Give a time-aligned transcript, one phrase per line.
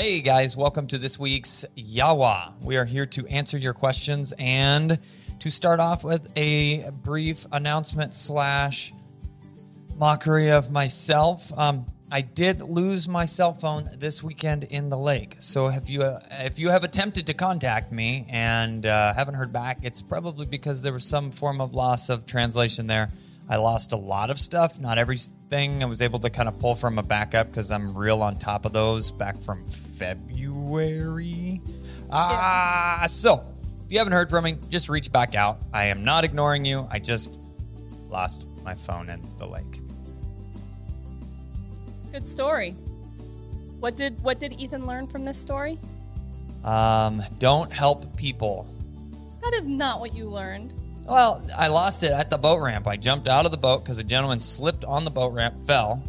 [0.00, 2.62] Hey guys, welcome to this week's Yawa.
[2.62, 4.96] We are here to answer your questions and
[5.40, 8.92] to start off with a brief announcement slash
[9.96, 11.50] mockery of myself.
[11.58, 15.34] Um, I did lose my cell phone this weekend in the lake.
[15.40, 19.52] So if you uh, if you have attempted to contact me and uh, haven't heard
[19.52, 23.08] back, it's probably because there was some form of loss of translation there.
[23.48, 25.82] I lost a lot of stuff, not everything.
[25.82, 28.66] I was able to kind of pull from a backup because I'm real on top
[28.66, 31.62] of those back from February.
[32.10, 33.44] Ah, so
[33.86, 35.62] if you haven't heard from me, just reach back out.
[35.72, 36.86] I am not ignoring you.
[36.90, 37.40] I just
[38.10, 39.80] lost my phone in the lake.
[42.12, 42.72] Good story.
[43.80, 45.78] What did what did Ethan learn from this story?
[46.64, 48.66] Um, don't help people.
[49.42, 50.74] That is not what you learned.
[51.08, 52.86] Well, I lost it at the boat ramp.
[52.86, 56.02] I jumped out of the boat because a gentleman slipped on the boat ramp, fell,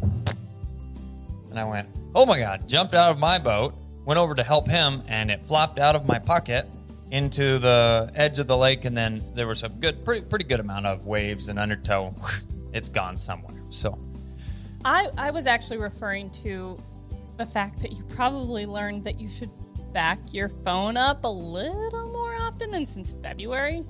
[1.48, 4.68] and I went, "Oh my god!" Jumped out of my boat, went over to help
[4.68, 6.68] him, and it flopped out of my pocket
[7.10, 10.60] into the edge of the lake, and then there was a good, pretty, pretty good
[10.60, 12.10] amount of waves and undertow.
[12.72, 13.60] It's gone somewhere.
[13.68, 13.98] So
[14.84, 16.78] I I was actually referring to
[17.36, 19.50] the fact that you probably learned that you should
[19.92, 23.84] back your phone up a little more often than since February.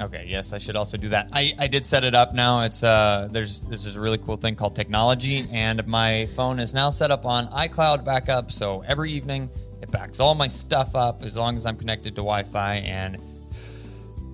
[0.00, 1.28] Okay, yes, I should also do that.
[1.32, 2.62] I, I did set it up now.
[2.62, 6.72] It's uh there's this is a really cool thing called technology and my phone is
[6.72, 9.50] now set up on iCloud backup, so every evening
[9.82, 13.18] it backs all my stuff up as long as I'm connected to Wi-Fi and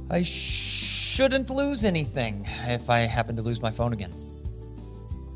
[0.09, 4.13] I shouldn't lose anything if I happen to lose my phone again.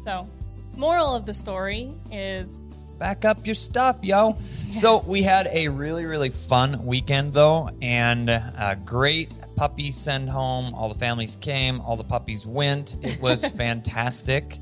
[0.04, 0.28] So,
[0.76, 2.60] moral of the story is
[3.00, 4.34] back up your stuff, yo.
[4.70, 10.74] So we had a really, really fun weekend though, and a great puppy send home.
[10.74, 12.96] All the families came, all the puppies went.
[13.02, 14.58] It was fantastic.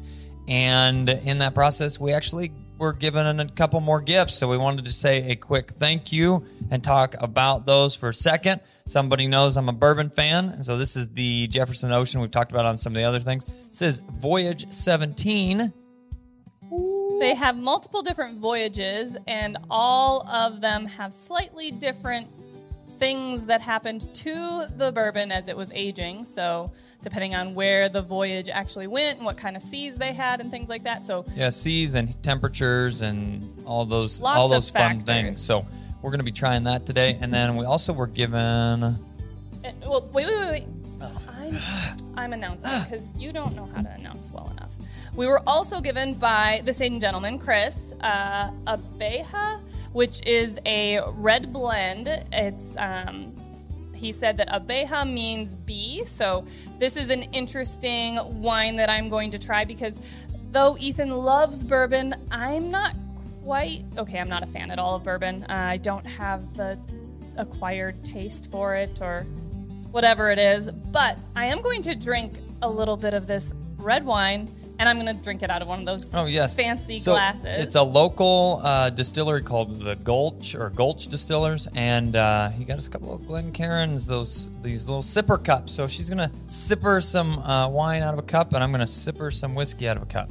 [0.47, 4.35] And in that process, we actually were given a couple more gifts.
[4.35, 8.15] So we wanted to say a quick thank you and talk about those for a
[8.15, 8.61] second.
[8.87, 10.51] Somebody knows I'm a bourbon fan.
[10.51, 12.21] And so this is the Jefferson Ocean.
[12.21, 13.45] We've talked about on some of the other things.
[13.71, 15.73] This is Voyage 17.
[17.19, 22.29] They have multiple different voyages and all of them have slightly different
[22.99, 26.25] things that happened to the bourbon as it was aging.
[26.25, 30.41] So, depending on where the voyage actually went and what kind of seas they had
[30.41, 31.05] and things like that.
[31.05, 35.05] So, Yeah, seas and temperatures and all those all those fun factors.
[35.05, 35.41] things.
[35.41, 35.65] So
[36.03, 37.17] we're going to be trying that today.
[37.21, 38.99] And then we also were given
[39.87, 40.67] well, wait, wait, wait, wait.
[41.01, 41.11] Uh,
[41.49, 44.75] I'm, I'm announcing because you don't know how to announce well enough.
[45.15, 49.61] We were also given by the same gentleman, Chris, uh, a Beja,
[49.93, 52.09] which is a red blend.
[52.33, 53.35] It's um,
[53.99, 56.05] he said that abeja means bee.
[56.05, 56.45] So
[56.79, 60.01] this is an interesting wine that I'm going to try because
[60.53, 62.95] though Ethan loves bourbon, I'm not
[63.43, 64.21] quite okay.
[64.21, 65.45] I'm not a fan at all of bourbon.
[65.45, 66.79] Uh, I don't have the
[67.37, 69.27] acquired taste for it or
[69.91, 70.71] whatever it is.
[70.71, 75.01] But I am going to drink a little bit of this red wine, and I'm
[75.01, 77.61] going to drink it out of one of those Oh yes, fancy So glasses.
[77.61, 82.79] It's a local uh, distillery called the Gulch or Gulch Distillers, and uh, he got
[82.79, 85.73] us a couple of Glen Glencairns, those these little sipper cups.
[85.73, 88.87] So she's gonna sip her some uh, wine out of a cup, and I'm gonna
[88.87, 90.31] sip her some whiskey out of a cup.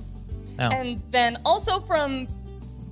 [0.58, 2.28] Now, And then also from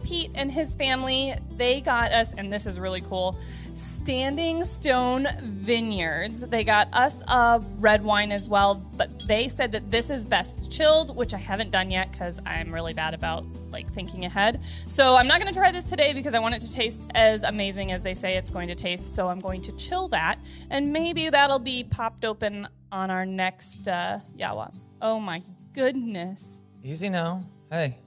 [0.04, 3.38] Pete and his family, they got us, and this is really cool,
[3.76, 6.42] Standing Stone Vineyards.
[6.42, 10.72] They got us a red wine as well, but they said that this is best
[10.72, 14.64] chilled, which I haven't done yet because I'm really bad about like thinking ahead.
[14.64, 17.44] So I'm not going to try this today because I want it to taste as
[17.44, 19.14] amazing as they say it's going to taste.
[19.14, 23.88] So I'm going to chill that, and maybe that'll be popped open on our next
[23.88, 24.74] uh, Yawa.
[25.02, 25.44] Oh my
[25.74, 26.64] goodness.
[26.84, 27.44] easy now.
[27.70, 27.98] Hey,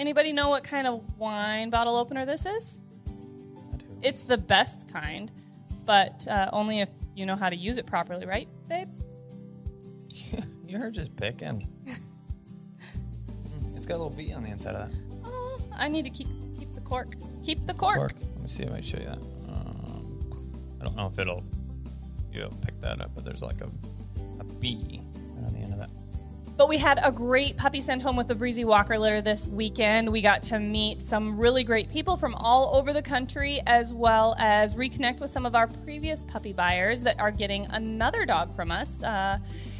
[0.00, 2.80] Anybody know what kind of wine bottle opener this is?
[4.00, 5.30] It's the best kind,
[5.84, 8.88] but uh, only if you know how to use it properly, right, babe?
[10.66, 11.62] you're just picking.
[13.76, 14.98] It's got a little bee on the inside of that.
[15.24, 17.14] Oh, I need to keep keep the cork.
[17.42, 17.96] Keep the cork.
[17.96, 18.12] Cork.
[18.34, 19.22] Let me see if I show you that.
[19.48, 21.42] Um, I don't know if it'll
[22.30, 23.70] you'll pick that up, but there's like a
[24.38, 25.00] a bee
[25.34, 25.90] right on the end of that.
[26.60, 30.12] But we had a great puppy send home with the Breezy Walker litter this weekend.
[30.12, 34.36] We got to meet some really great people from all over the country, as well
[34.38, 38.70] as reconnect with some of our previous puppy buyers that are getting another dog from
[38.70, 39.02] us.
[39.02, 39.38] Uh,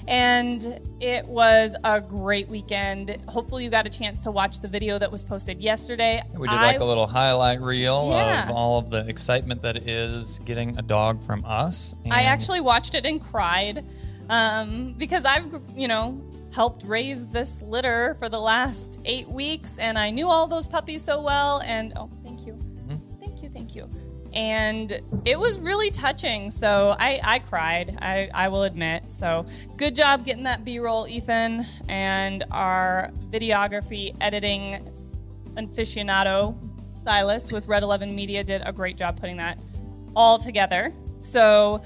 [0.08, 3.10] and it was a great weekend.
[3.28, 6.22] Hopefully, you got a chance to watch the video that was posted yesterday.
[6.32, 8.44] We did like I- a little highlight reel Yeah.
[8.44, 11.94] of all of the excitement that is getting a dog from us.
[12.10, 13.84] I actually watched it and cried
[14.30, 19.98] um, because I've, you know, helped raise this litter for the last eight weeks, and
[19.98, 21.60] I knew all those puppies so well.
[21.64, 22.96] And oh, thank you, mm-hmm.
[23.20, 23.88] thank you, thank you.
[24.32, 26.50] And it was really touching.
[26.50, 27.98] So I, I cried.
[28.00, 29.10] I, I will admit.
[29.10, 29.44] So
[29.76, 34.78] good job getting that B-roll, Ethan, and our videography editing
[35.56, 36.56] aficionado
[37.02, 39.58] Silas with Red 11 Media did a great job putting that
[40.14, 40.92] all together.
[41.18, 41.82] So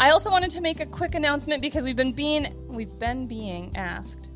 [0.00, 3.76] I also wanted to make a quick announcement because we've been being we've been being
[3.76, 4.30] asked.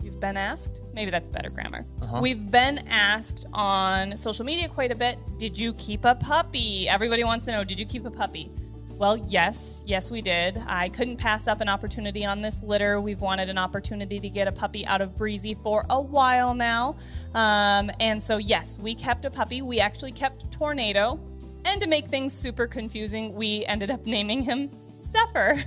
[0.00, 0.82] You've been asked?
[0.92, 1.84] Maybe that's better grammar.
[2.20, 6.88] We've been asked on social media quite a bit, did you keep a puppy?
[6.88, 8.52] Everybody wants to know, did you keep a puppy?
[8.90, 10.62] Well, yes, yes, we did.
[10.68, 13.00] I couldn't pass up an opportunity on this litter.
[13.00, 16.96] We've wanted an opportunity to get a puppy out of Breezy for a while now.
[17.34, 19.62] Um, and so, yes, we kept a puppy.
[19.62, 21.18] We actually kept Tornado.
[21.64, 24.70] And to make things super confusing, we ended up naming him
[25.14, 25.54] Zephyr.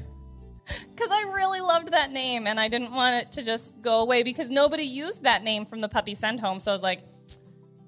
[0.89, 4.21] Because I really loved that name and I didn't want it to just go away
[4.21, 6.59] because nobody used that name from the puppy sent home.
[6.59, 6.99] So I was like,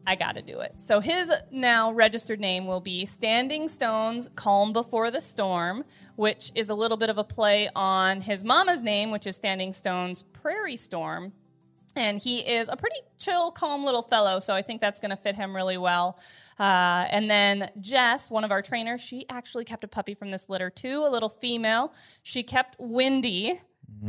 [0.07, 0.79] I got to do it.
[0.79, 5.83] So his now registered name will be Standing Stones Calm Before the Storm,
[6.15, 9.73] which is a little bit of a play on his mama's name, which is Standing
[9.73, 11.33] Stones Prairie Storm.
[11.99, 15.17] And he is a pretty chill, calm little fellow, so I think that's going to
[15.17, 16.17] fit him really well.
[16.57, 20.47] Uh, and then Jess, one of our trainers, she actually kept a puppy from this
[20.47, 21.93] litter too, a little female.
[22.23, 23.59] She kept Windy,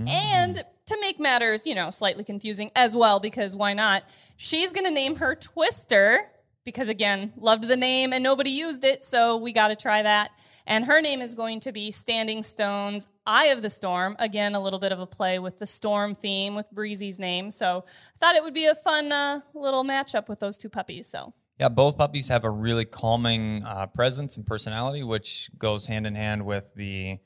[0.07, 4.05] and to make matters, you know, slightly confusing as well, because why not?
[4.37, 6.27] She's going to name her Twister,
[6.65, 10.31] because again, loved the name and nobody used it, so we got to try that.
[10.67, 14.17] And her name is going to be Standing Stones Eye of the Storm.
[14.19, 17.53] Again, a little bit of a play with the storm theme with Breezy's name.
[17.53, 21.07] So I thought it would be a fun uh, little matchup with those two puppies.
[21.07, 26.09] So Yeah, both puppies have a really calming uh, presence and personality, which goes hand
[26.09, 27.19] in hand with the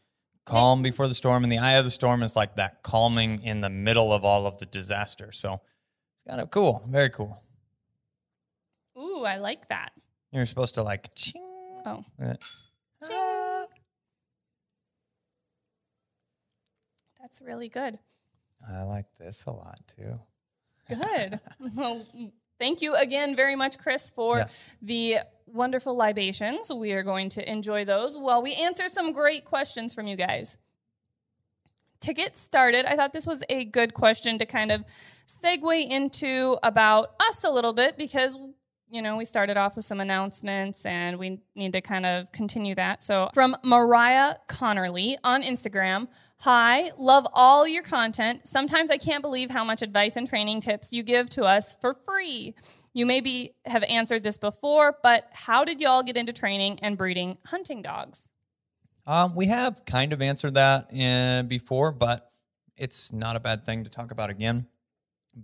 [0.44, 1.42] calm before the storm.
[1.42, 4.46] And the eye of the storm is like that calming in the middle of all
[4.46, 5.32] of the disaster.
[5.32, 6.86] So it's kind of cool.
[6.86, 7.42] Very cool.
[8.98, 9.92] Ooh, I like that.
[10.32, 11.40] You're supposed to like, ching.
[11.86, 12.04] Oh.
[12.22, 12.34] Uh,
[17.25, 17.99] That's really good.
[18.71, 20.21] I like this a lot too.
[20.91, 21.41] Good.
[21.75, 22.05] well,
[22.59, 24.76] thank you again very much, Chris, for Yes.
[24.82, 26.71] the wonderful libations.
[26.71, 30.59] We are going to enjoy those while we answer some great questions from you guys.
[32.00, 34.85] To get started, I thought this was a good question to kind of
[35.26, 38.38] segue into about us a little bit because
[38.94, 42.76] you know, we started off with some announcements and we need to kind of continue
[42.76, 43.02] that.
[43.02, 46.06] So, from Mariah Connerly on Instagram
[46.41, 48.46] Hi, love all your content.
[48.46, 51.93] Sometimes I can't believe how much advice and training tips you give to us for
[51.93, 52.55] free.
[52.93, 57.38] You maybe have answered this before, but how did y'all get into training and breeding
[57.47, 58.31] hunting dogs?
[59.06, 62.31] Um, we have kind of answered that in, before, but
[62.76, 64.67] it's not a bad thing to talk about again.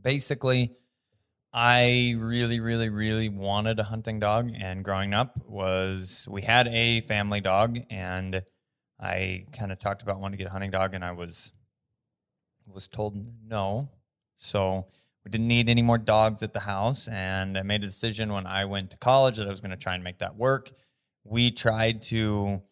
[0.02, 0.76] Basically,
[1.52, 7.00] I really, really, really wanted a hunting dog, and growing up was we had a
[7.00, 8.44] family dog, and
[9.00, 11.52] I kind of talked about wanting to get a hunting dog, and I was
[12.66, 13.90] was told no.
[14.36, 14.86] So
[15.24, 18.46] we didn't need any more dogs at the house, and I made a decision when
[18.46, 20.70] I went to college that I was going to try and make that work.
[21.24, 22.62] We tried to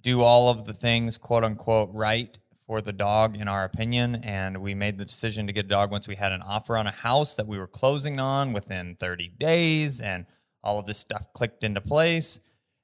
[0.00, 2.36] do all of the things, quote unquote, right
[2.66, 4.16] for the dog, in our opinion.
[4.16, 6.86] And we made the decision to get a dog once we had an offer on
[6.86, 10.00] a house that we were closing on within 30 days.
[10.00, 10.26] And
[10.62, 12.40] all of this stuff clicked into place.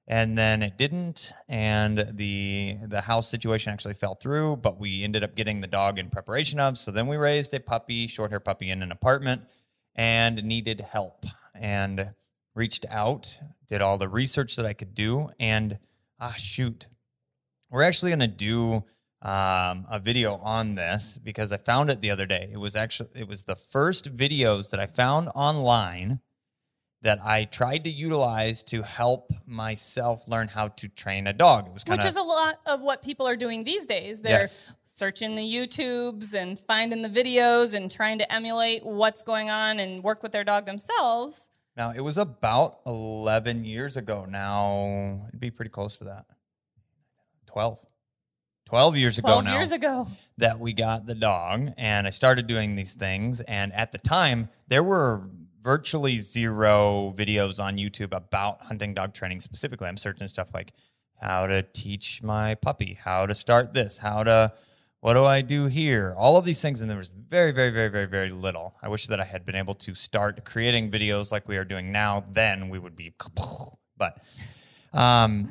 [0.07, 1.33] And then it didn't.
[1.49, 5.99] And the the house situation actually fell through, but we ended up getting the dog
[5.99, 6.77] in preparation of.
[6.77, 9.43] So then we raised a puppy, short hair puppy in an apartment
[9.95, 11.25] and needed help.
[11.55, 12.15] And
[12.55, 15.79] reached out, did all the research that I could do, and
[16.21, 16.89] ah shoot.
[17.71, 18.85] We're actually gonna do
[19.23, 22.49] um, a video on this because I found it the other day.
[22.53, 26.21] It was actually it was the first videos that I found online
[27.03, 31.67] that I tried to utilize to help myself learn how to train a dog.
[31.67, 34.23] It was kind Which is a lot of what people are doing these days.
[34.23, 34.75] They're Yes.
[34.85, 40.03] searching the YouTubes and finding the videos and trying to emulate what's going on and
[40.05, 41.49] work with their dog themselves.
[41.77, 46.27] now it was about 11 years ago now it'd be pretty close to that
[47.47, 47.81] 12
[48.73, 50.07] 12 years ago 12 now years ago.
[50.39, 53.43] that we got the dog and I started doing these things.
[53.43, 55.29] And at the time, there were
[55.63, 59.89] virtually zero videos on YouTube about hunting dog training specifically.
[59.89, 60.73] I'm searching stuff like
[61.21, 64.55] how to teach my puppy, how to start this, how to,
[65.01, 66.15] what do I do here?
[66.17, 66.81] All of these things.
[66.81, 68.75] And there was very, very, very, very, very little.
[68.81, 71.93] I wish that I had been able to start creating videos like we are doing
[71.93, 72.25] now.
[72.33, 73.13] Then we would be,
[73.99, 74.17] but,
[74.95, 75.51] um,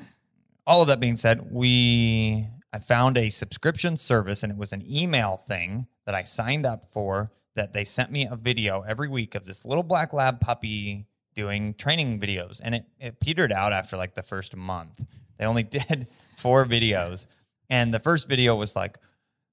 [0.66, 4.84] all of that being said, we I found a subscription service and it was an
[4.90, 9.36] email thing that I signed up for that they sent me a video every week
[9.36, 12.62] of this little black lab puppy doing training videos.
[12.64, 15.06] And it, it petered out after like the first month.
[15.38, 17.28] They only did four videos.
[17.70, 18.98] And the first video was like,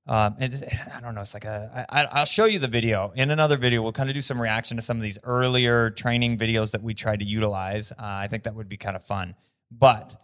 [0.06, 1.20] um, I don't know.
[1.20, 1.86] It's like a.
[1.90, 3.82] I, I'll show you the video in another video.
[3.82, 6.94] We'll kind of do some reaction to some of these earlier training videos that we
[6.94, 7.92] tried to utilize.
[7.92, 9.34] Uh, I think that would be kind of fun.
[9.70, 10.16] But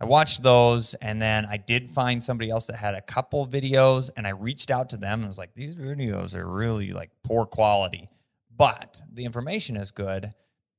[0.00, 4.10] I watched those, and then I did find somebody else that had a couple videos,
[4.16, 7.44] and I reached out to them and was like, "These videos are really like poor
[7.44, 8.08] quality,
[8.56, 10.32] but the information is good."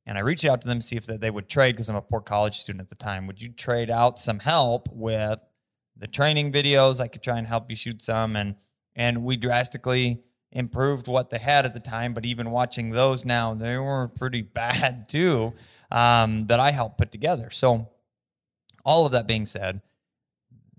[0.08, 2.02] And I reached out to them to see if they would trade because I'm a
[2.02, 3.28] poor college student at the time.
[3.28, 5.44] Would you trade out some help with
[6.02, 7.00] the training videos.
[7.00, 8.56] I could try and help you shoot some, and
[8.96, 12.14] and we drastically improved what they had at the time.
[12.14, 15.54] But even watching those now, they were pretty bad too.
[15.90, 17.50] Um, that I helped put together.
[17.50, 17.90] So
[18.84, 19.82] all of that being said,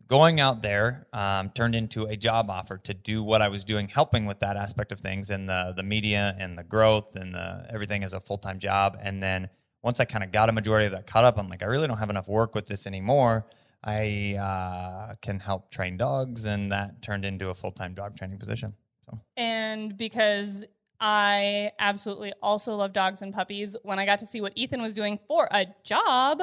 [0.06, 3.88] going out there um, turned into a job offer to do what I was doing,
[3.88, 7.66] helping with that aspect of things and the the media and the growth and the
[7.70, 8.98] everything as a full time job.
[9.00, 9.48] And then
[9.82, 11.86] once I kind of got a majority of that cut up, I'm like, I really
[11.86, 13.46] don't have enough work with this anymore.
[13.84, 18.38] I uh, can help train dogs, and that turned into a full time dog training
[18.38, 18.74] position.
[19.06, 19.18] So.
[19.36, 20.64] And because
[21.04, 24.94] I absolutely also love dogs and puppies, when I got to see what Ethan was
[24.94, 26.42] doing for a job,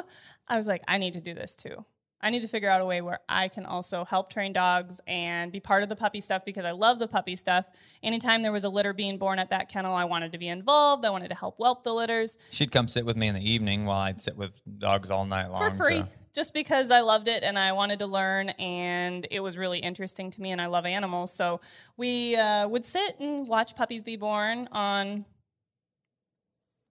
[0.50, 1.86] I was like, I need to do this too.
[2.22, 5.52] I need to figure out a way where I can also help train dogs and
[5.52, 7.70] be part of the puppy stuff because I love the puppy stuff.
[8.04, 11.06] Anytime there was a litter being born at that kennel, I wanted to be involved.
[11.06, 12.38] I wanted to help whelp the litters.
[12.52, 15.48] She'd come sit with me in the evening while I'd sit with dogs all night
[15.48, 15.70] long.
[15.70, 16.02] For free.
[16.02, 19.80] To- just because I loved it and I wanted to learn, and it was really
[19.80, 21.34] interesting to me, and I love animals.
[21.34, 21.60] So
[21.98, 25.26] we uh, would sit and watch puppies be born on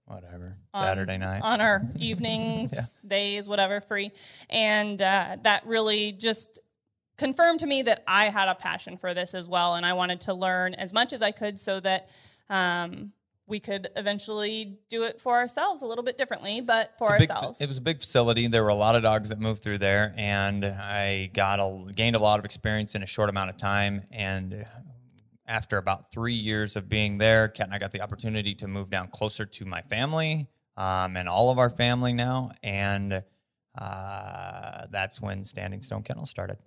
[0.09, 3.09] whatever Saturday on, night on our evenings, yeah.
[3.09, 4.11] days, whatever, free,
[4.51, 6.61] and uh, that really just
[7.17, 10.21] confirmed to me that I had a passion for this as well, and I wanted
[10.23, 12.11] to learn as much as I could so that.
[12.51, 13.13] Um,
[13.49, 17.59] we could eventually do it for ourselves a little bit differently, but for ourselves.
[17.59, 18.47] Big, it was a big facility.
[18.47, 22.15] There were a lot of dogs that moved through there, and I got a gained
[22.15, 24.03] a lot of experience in a short amount of time.
[24.13, 24.67] And
[25.49, 28.91] after about three years of being there, Kat and I got the opportunity to move
[28.91, 33.25] down closer to my family um, and all of our family now, and
[33.77, 36.59] uh, that's when Standing Stone Kennel started.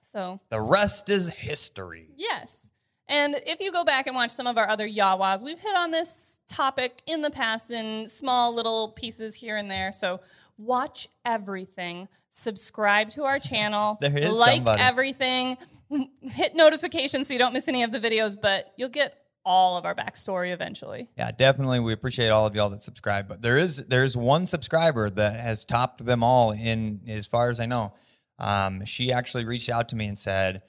[0.00, 2.08] So the rest is history.
[2.16, 2.70] Yes.
[3.08, 5.90] And if you go back and watch some of our other Yawas, we've hit on
[5.90, 9.92] this topic in the past in small little pieces here and there.
[9.92, 10.20] So
[10.56, 14.80] watch everything, subscribe to our channel, like somebody.
[14.80, 15.58] everything,
[16.20, 19.84] hit notifications so you don't miss any of the videos, but you'll get all of
[19.84, 21.10] our backstory eventually.
[21.16, 21.80] Yeah, definitely.
[21.80, 23.28] We appreciate all of y'all that subscribe.
[23.28, 27.60] But there is there's one subscriber that has topped them all in as far as
[27.60, 27.92] I know.
[28.38, 30.62] Um, she actually reached out to me and said,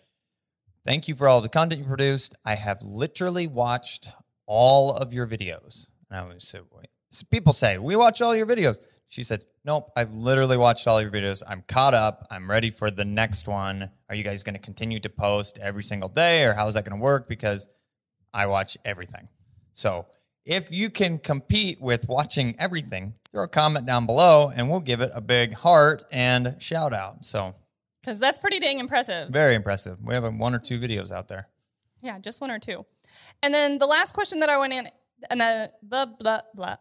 [0.85, 2.35] Thank you for all the content you produced.
[2.45, 4.09] I have literally watched
[4.45, 5.89] all of your videos.
[6.09, 6.65] And I was so.
[7.31, 8.79] People say, We watch all your videos.
[9.07, 11.41] She said, Nope, I've literally watched all your videos.
[11.47, 12.27] I'm caught up.
[12.29, 13.89] I'm ready for the next one.
[14.09, 16.85] Are you guys going to continue to post every single day or how is that
[16.85, 17.27] going to work?
[17.27, 17.67] Because
[18.33, 19.27] I watch everything.
[19.73, 20.05] So
[20.45, 25.01] if you can compete with watching everything, throw a comment down below and we'll give
[25.01, 27.25] it a big heart and shout out.
[27.25, 27.55] So
[28.05, 29.29] because that's pretty dang impressive.
[29.29, 29.97] Very impressive.
[30.03, 31.47] We have one or two videos out there.
[32.03, 32.85] Yeah, just one or two.
[33.41, 34.89] And then the last question that I went in,
[35.31, 36.75] and uh, blah blah blah.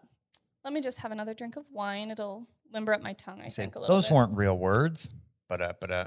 [0.64, 2.10] Let me just have another drink of wine.
[2.10, 3.40] It'll limber up my tongue.
[3.44, 3.94] I, think a little.
[3.94, 3.96] Bit.
[3.96, 4.14] Those bit.
[4.14, 5.10] weren't real words,
[5.48, 6.06] but uh, but uh.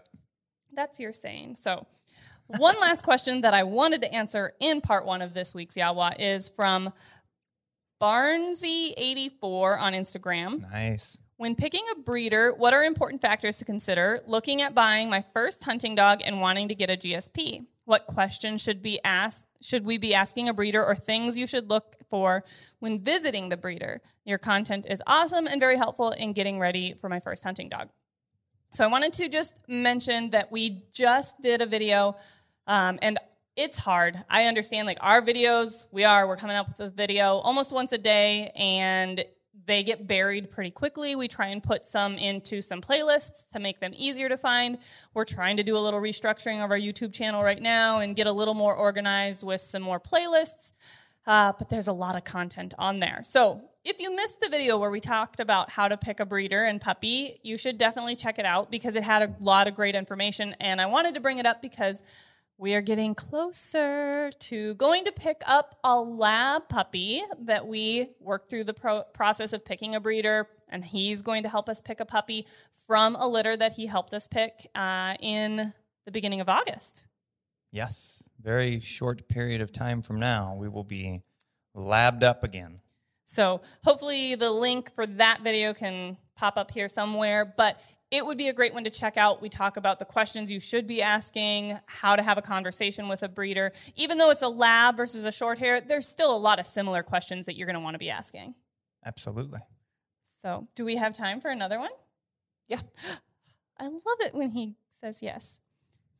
[0.73, 1.55] That's your saying.
[1.55, 1.85] So,
[2.47, 6.15] one last question that I wanted to answer in part one of this week's Yawa
[6.19, 6.91] is from
[8.01, 10.69] Barnsey84 on Instagram.
[10.71, 11.19] Nice.
[11.37, 15.63] When picking a breeder, what are important factors to consider looking at buying my first
[15.63, 17.65] hunting dog and wanting to get a GSP?
[17.87, 21.69] What questions should be asked should we be asking a breeder or things you should
[21.69, 22.43] look for
[22.79, 24.01] when visiting the breeder?
[24.25, 27.87] Your content is awesome and very helpful in getting ready for my first hunting dog.
[28.73, 32.17] So I wanted to just mention that we just did a video
[32.67, 33.19] um, and
[33.55, 34.21] it's hard.
[34.29, 37.93] I understand like our videos, we are, we're coming up with a video almost once
[37.93, 39.23] a day and
[39.67, 41.15] they get buried pretty quickly.
[41.15, 44.79] We try and put some into some playlists to make them easier to find.
[45.13, 48.27] We're trying to do a little restructuring of our YouTube channel right now and get
[48.27, 50.71] a little more organized with some more playlists.
[51.27, 53.19] Uh, but there's a lot of content on there.
[53.23, 56.63] So if you missed the video where we talked about how to pick a breeder
[56.63, 59.95] and puppy, you should definitely check it out because it had a lot of great
[59.95, 60.55] information.
[60.61, 62.01] And I wanted to bring it up because
[62.57, 68.49] we are getting closer to going to pick up a lab puppy that we worked
[68.49, 71.99] through the pro- process of picking a breeder, and he's going to help us pick
[71.99, 75.71] a puppy from a litter that he helped us pick uh, in
[76.05, 77.05] the beginning of August.
[77.71, 81.21] Yes, very short period of time from now, we will be
[81.75, 82.79] labbed up again.
[83.25, 87.53] So hopefully the link for that video can pop up here somewhere.
[87.57, 89.41] But it would be a great one to check out.
[89.41, 93.21] We talk about the questions you should be asking, how to have a conversation with
[93.23, 93.73] a breeder.
[93.95, 97.03] Even though it's a lab versus a short hair, there's still a lot of similar
[97.03, 98.55] questions that you're going to want to be asking.
[99.05, 99.59] Absolutely.
[100.41, 101.91] So, do we have time for another one?
[102.67, 102.79] Yeah.
[103.79, 105.59] I love it when he says yes.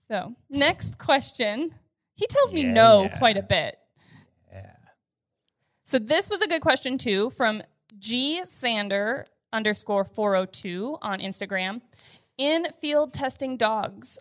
[0.07, 1.73] So, next question.
[2.15, 3.17] He tells me Yeah, no yeah.
[3.17, 3.77] quite a bit.
[4.51, 4.71] Yeah.
[5.83, 7.61] So this was a good question too from
[7.99, 11.81] G Sander underscore 402 on Instagram.
[12.37, 14.19] In field testing dogs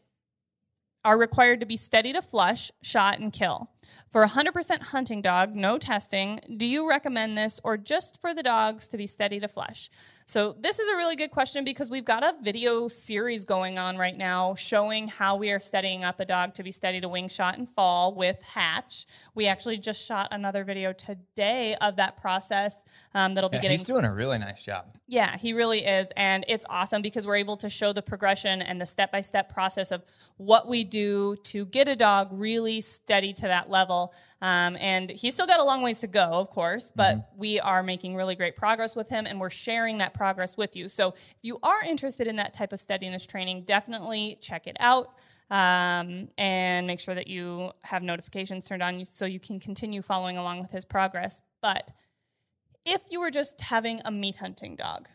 [1.05, 3.71] are required to be steady to flush, shot, and kill.
[4.09, 8.43] For a 100% hunting dog, no testing, do you recommend this or just for the
[8.43, 9.89] dogs to be steady to flush?
[10.29, 13.97] So, this is a really good question because we've got a video series going on
[13.97, 17.29] right now showing how we are steadying up a dog to be steady to wing
[17.29, 19.07] shot and fall with Hatch.
[19.37, 22.83] We actually just shot another video today of that process
[23.15, 24.87] um, that'll be Yeah, getting he's doing a really nice job.
[25.07, 26.13] yeah, he really is.
[26.17, 29.49] And it's awesome because we're able to show the progression and the step by step
[29.53, 30.03] process of
[30.39, 34.13] what we do to get a dog really steady to that level.
[34.47, 37.83] Um, and he's still got a long ways to go, of course, but we are
[37.83, 40.89] making really great progress with him and we're sharing that progress with you.
[40.89, 45.19] So if you are interested in that type of steadiness training, definitely check it out.
[45.51, 50.39] Um, and make sure that you have notifications turned on so you can continue following
[50.39, 51.43] along with his progress.
[51.61, 51.91] But
[52.85, 55.09] if you were just having a meat hunting dog,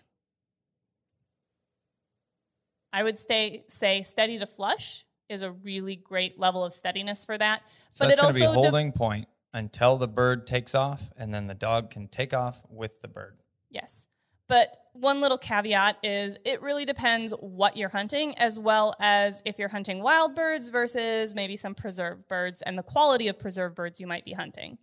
[2.92, 7.38] I would stay say steady to flush is a really great level of steadiness for
[7.38, 7.62] that.
[7.92, 10.76] So but that's it going to be also de- holding point until the bird takes
[10.76, 13.38] off, and then the dog can take off with the bird.
[13.70, 14.08] Yes.
[14.48, 19.58] But one little caveat is it really depends what you're hunting, as well as if
[19.58, 24.02] you're hunting wild birds versus maybe some preserved birds and the quality of preserved birds
[24.02, 24.78] you might be hunting.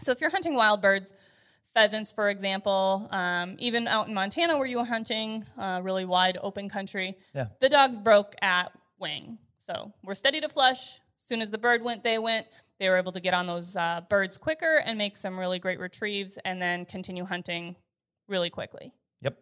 [0.00, 1.14] So if you're hunting wild birds,
[1.72, 6.36] pheasants, for example, um, even out in Montana where you were hunting, uh, really wide
[6.42, 7.48] open country, Yeah.
[7.60, 9.38] the dogs broke at wing.
[9.64, 10.96] So we're steady to flush.
[11.16, 12.46] As soon as the bird went, they went.
[12.78, 15.80] They were able to get on those uh, birds quicker and make some really great
[15.80, 17.76] retrieves and then continue hunting
[18.28, 18.92] really quickly.
[19.22, 19.38] Yep.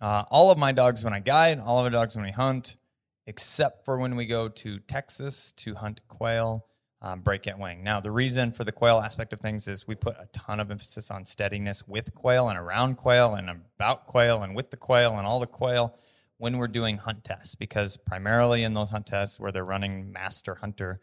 [0.00, 2.76] Uh, all of my dogs when I guide, all of my dogs when we hunt,
[3.28, 6.66] except for when we go to Texas to hunt quail,
[7.00, 7.84] um, break at wing.
[7.84, 10.72] Now, the reason for the quail aspect of things is we put a ton of
[10.72, 15.16] emphasis on steadiness with quail and around quail and about quail and with the quail
[15.16, 15.96] and all the quail
[16.38, 20.56] when we're doing hunt tests, because primarily in those hunt tests where they're running master
[20.56, 21.00] hunter,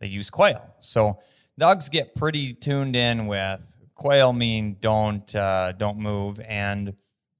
[0.00, 0.74] they use quail.
[0.80, 1.18] So
[1.58, 6.94] dogs get pretty tuned in with quail mean don't uh, don't move and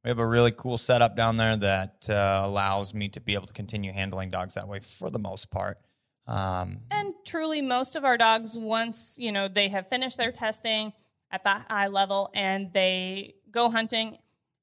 [0.04, 3.46] we have a really cool setup down there that uh, allows me to be able
[3.46, 5.78] to continue handling dogs that way for the most part.
[6.26, 10.92] Um, And truly, most of our dogs, once you know they have finished their testing
[11.30, 14.18] at that high level and they go hunting,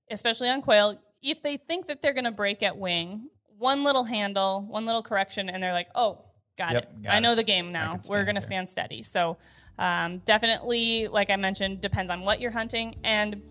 [0.10, 4.04] especially on quail, if they think that they're going to break at wing, one little
[4.04, 6.26] handle, one little correction, and they're like, "Oh,
[6.58, 7.04] got Yep, it.
[7.04, 7.22] got I it.
[7.22, 8.00] know the game now.
[8.08, 9.38] We're going to stand steady." So,
[9.80, 13.42] um, definitely, like I mentioned, depends on what you're hunting and.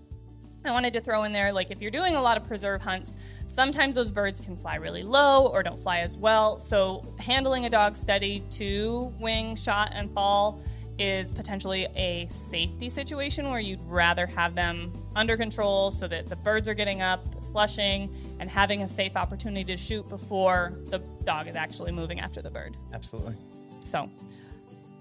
[0.67, 3.17] I wanted to throw in there, like if you're doing a lot of preserve hunts,
[3.45, 6.59] sometimes those birds can fly really low or don't fly as well.
[6.59, 10.63] So handling a dog steady to wing, shot, and fall
[10.99, 16.37] is potentially a safety situation where you'd rather have them under control so that the
[16.37, 21.49] birds are getting up, flushing, and having a safe opportunity to shoot before the dog
[21.49, 22.77] is actually moving after the bird.
[22.93, 23.35] absolutely.
[23.85, 24.09] So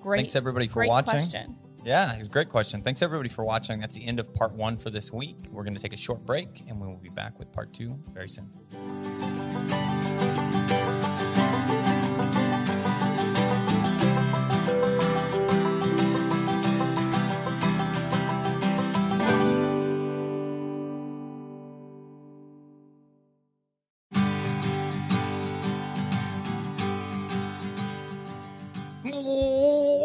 [0.01, 0.21] great.
[0.21, 1.12] Thanks, everybody, for great watching.
[1.12, 1.58] Question.
[1.86, 2.82] Yeah, it was a great question.
[2.82, 3.79] Thanks everybody for watching.
[3.79, 5.38] That's the end of part one for this week.
[5.51, 7.97] We're going to take a short break and we will be back with part two
[8.13, 8.49] very soon.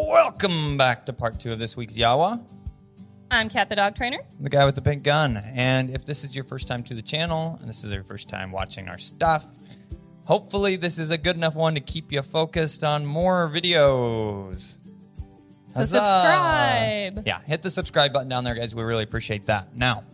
[0.09, 2.42] Welcome back to part two of this week's Yawa.
[3.31, 4.16] I'm Kat the dog trainer.
[4.40, 5.37] the guy with the pink gun.
[5.37, 8.27] And if this is your first time to the channel and this is your first
[8.27, 9.44] time watching our stuff,
[10.25, 14.79] hopefully this is a good enough one to keep you focused on more videos.
[15.68, 15.97] So Huzzah!
[15.97, 17.27] subscribe.
[17.27, 18.75] Yeah, hit the subscribe button down there, guys.
[18.75, 19.77] We really appreciate that.
[19.77, 20.05] Now,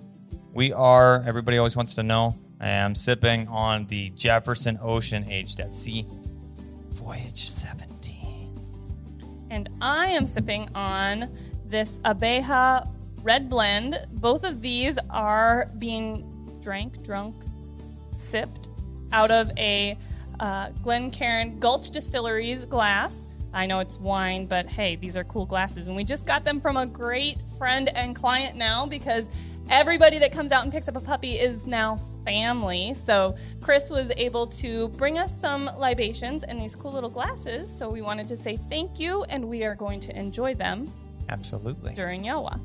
[0.53, 5.61] we are, everybody always wants to know, I am sipping on the Jefferson Ocean Aged
[5.61, 6.05] at Sea
[6.89, 7.94] Voyage 17.
[9.55, 11.31] And I am sipping on
[11.65, 12.91] this Abeja
[13.23, 14.05] Red Blend.
[14.15, 16.29] Both of these are being
[16.61, 17.45] drank, drunk,
[18.17, 18.67] sipped
[19.13, 19.97] out of a
[20.41, 23.29] uh, Glencairn Gulch Distilleries glass.
[23.53, 25.87] I know it's wine, but hey, these are cool glasses.
[25.87, 29.29] And we just got them from a great friend and client now because
[29.71, 32.95] everybody that comes out and picks up a puppy is now family.
[32.95, 37.75] So Chris was able to bring us some libations and these cool little glasses.
[37.75, 40.91] So we wanted to say thank you, and we are going to enjoy them
[41.29, 41.95] Absolutely.
[41.95, 42.59] during Yawa.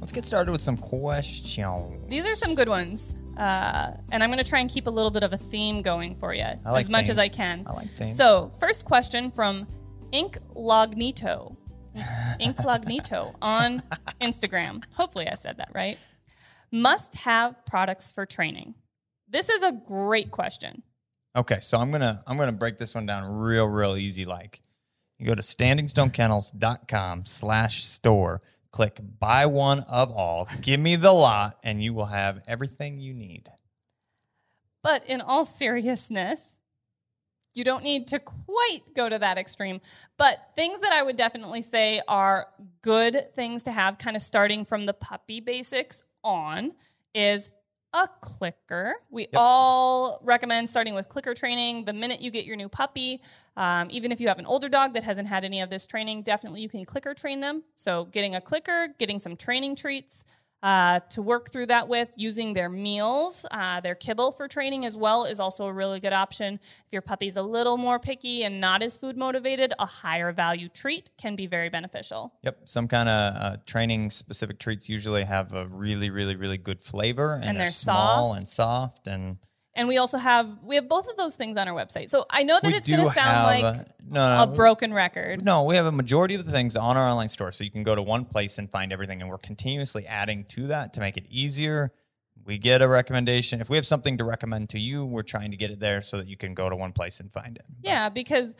[0.00, 2.08] Let's get started with some questions.
[2.08, 3.16] These are some good ones.
[3.36, 6.14] Uh, and I'm going to try and keep a little bit of a theme going
[6.14, 7.18] for you like as much as.
[7.18, 7.64] I can.
[7.66, 8.16] I like themes.
[8.16, 9.66] So, first question from
[10.12, 11.56] Incognito.
[12.40, 13.82] Incognito on
[14.22, 14.82] Instagram.
[14.94, 15.98] Hopefully, I said that right.
[16.72, 18.74] Must have products for training.
[19.28, 20.82] This is a great question.
[21.36, 24.24] Okay, so I'm gonna I'm gonna break this one down real real easy.
[24.24, 24.62] Like,
[25.18, 31.58] you go to standingstonekennels.com slash store, click buy one of all, give me the lot,
[31.62, 33.48] and you will have everything you need.
[34.82, 36.56] But in all seriousness,
[37.54, 39.80] you don't need to quite go to that extreme.
[40.16, 42.46] But things that I would definitely say are
[42.82, 46.72] good things to have, kind of starting from the puppy basics on,
[47.14, 47.50] is
[47.94, 48.96] a clicker.
[49.10, 53.22] We all recommend starting with clicker training the minute you get your new puppy.
[53.56, 56.22] Um, even if you have an older dog that hasn't had any of this training,
[56.22, 57.62] definitely you can clicker train them.
[57.74, 60.24] So, getting a clicker, getting some training treats
[60.66, 64.96] uh, to work through that with, using their meals, uh, their kibble for training as
[64.96, 66.54] well is also a really good option.
[66.54, 70.68] If your puppy's a little more picky and not as food motivated, a higher value
[70.68, 72.34] treat can be very beneficial.
[72.42, 76.82] Yep, some kind of uh, training specific treats usually have a really really really good
[76.82, 78.38] flavor, and, And they're, they're small soft.
[78.38, 79.36] and soft, and
[79.76, 82.08] And we also have we have both of those things on our website.
[82.08, 84.92] So I know that we it's going to sound like a, no, no, a broken
[84.92, 85.44] record.
[85.44, 87.52] No, we have a majority of the things on our online store.
[87.52, 89.20] So you can go to one place and find everything.
[89.20, 91.92] And we're continuously adding to that to make it easier.
[92.44, 93.60] We get a recommendation.
[93.60, 96.16] If we have something to recommend to you, we're trying to get it there so
[96.16, 97.64] that you can go to one place and find it.
[97.82, 98.54] Yeah, because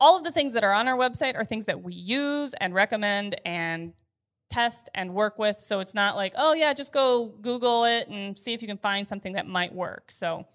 [0.00, 2.72] all of the things that are on our website are things that we use and
[2.72, 3.92] recommend and
[4.50, 5.58] test and work with.
[5.58, 8.78] So it's not like, oh, yeah, just go Google it and see if you can
[8.78, 10.10] find something that might work.
[10.10, 10.46] So,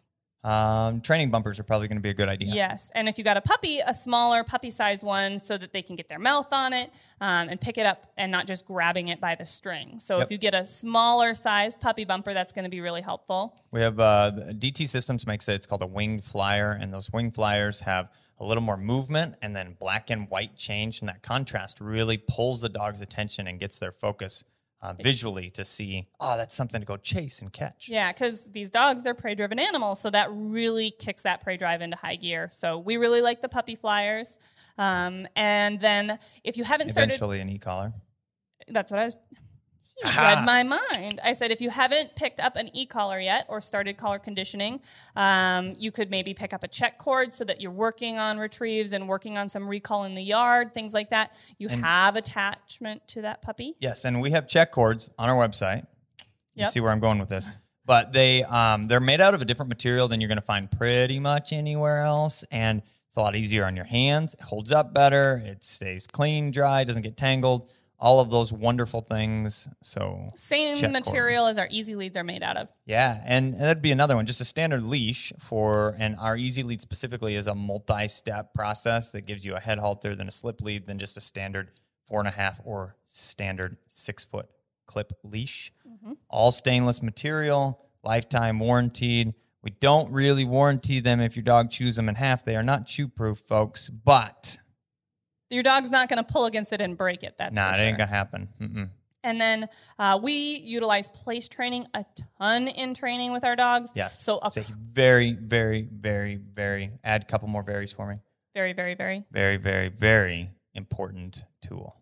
[0.43, 2.53] Um, training bumpers are probably going to be a good idea.
[2.53, 2.89] yes.
[2.95, 5.95] And if you got a puppy, a smaller puppy sized one so that they can
[5.97, 9.19] get their mouth on it um, and pick it up and not just grabbing it
[9.19, 9.99] by the string.
[9.99, 10.25] So Yep.
[10.25, 13.59] if you get a smaller sized puppy bumper, that's going to be really helpful.
[13.71, 15.53] We have uh, the DT Systems makes it.
[15.55, 19.55] It's called a winged flyer, and those winged flyers have a little more movement, and
[19.55, 23.79] then black and white change, and that contrast really pulls the dog's attention and gets
[23.79, 24.43] their focus
[24.81, 27.89] uh, visually to see, oh, that's something to go chase and catch.
[27.89, 29.99] Yeah, because these dogs, they're prey driven animals.
[29.99, 32.49] So that really kicks that prey drive into high gear.
[32.51, 34.37] So we really like the puppy flyers.
[34.77, 37.93] Um, and then if you haven't started, Eventually, an e-collar.
[38.67, 39.17] that's what I was.
[40.03, 40.21] You Aha.
[40.21, 41.19] read my mind.
[41.23, 44.79] I said if you haven't picked up an e-collar yet or started collar conditioning,
[45.15, 48.91] um, you could maybe pick up a check cord so that you're working on retrieves
[48.91, 51.33] and working on some recall in the yard, things like that.
[51.57, 53.75] You have attachment to that puppy.
[53.79, 55.87] Yes, and we have check cords on our website.
[56.53, 56.71] You Yep.
[56.71, 57.49] see where I'm going with this.
[57.85, 60.69] But they um, they're made out of a different material than you're going to find
[60.69, 64.33] pretty much anywhere else, and it's a lot easier on your hands.
[64.35, 65.41] It holds up better.
[65.45, 67.69] It stays clean, dry, doesn't get tangled.
[67.99, 69.67] All of those wonderful things.
[69.81, 72.71] So Same material as our easy leads are made out of.
[72.85, 74.25] yeah, and that'd be another one.
[74.27, 79.25] Just a standard leash for, and our easy lead specifically is a multi-step process that
[79.25, 81.71] gives you a head halter, then a slip lead, then just a standard
[82.05, 84.47] four and a half or standard six foot
[84.85, 85.73] clip leash.
[85.87, 86.13] Mm-hmm.
[86.29, 89.33] All stainless material, lifetime warranted.
[89.63, 92.45] We don't really warranty them if your dog chews them in half.
[92.45, 94.59] They are not chew proof, folks, but
[95.49, 97.35] Your dog's not going to pull against it and break it.
[97.37, 97.85] That's nah, it sure.
[97.85, 98.49] ain't gonna happen.
[98.59, 98.89] Mm-mm.
[99.23, 99.67] And then
[99.99, 102.05] uh, we utilize place training a
[102.39, 103.91] ton in training with our dogs.
[103.95, 104.21] Yes.
[104.21, 106.91] So a very, very, very, very.
[107.03, 108.17] Add a couple more berries for me.
[108.53, 111.95] very, very, very Very, very, very important tool.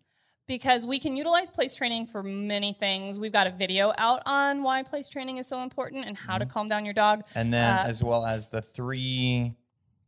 [0.46, 3.18] because we can utilize place training for many things.
[3.18, 6.48] We've got a video out on why place training is so important and how Mm-hmm.
[6.48, 7.22] to calm down your dog.
[7.34, 9.54] And then Uh, as well as the three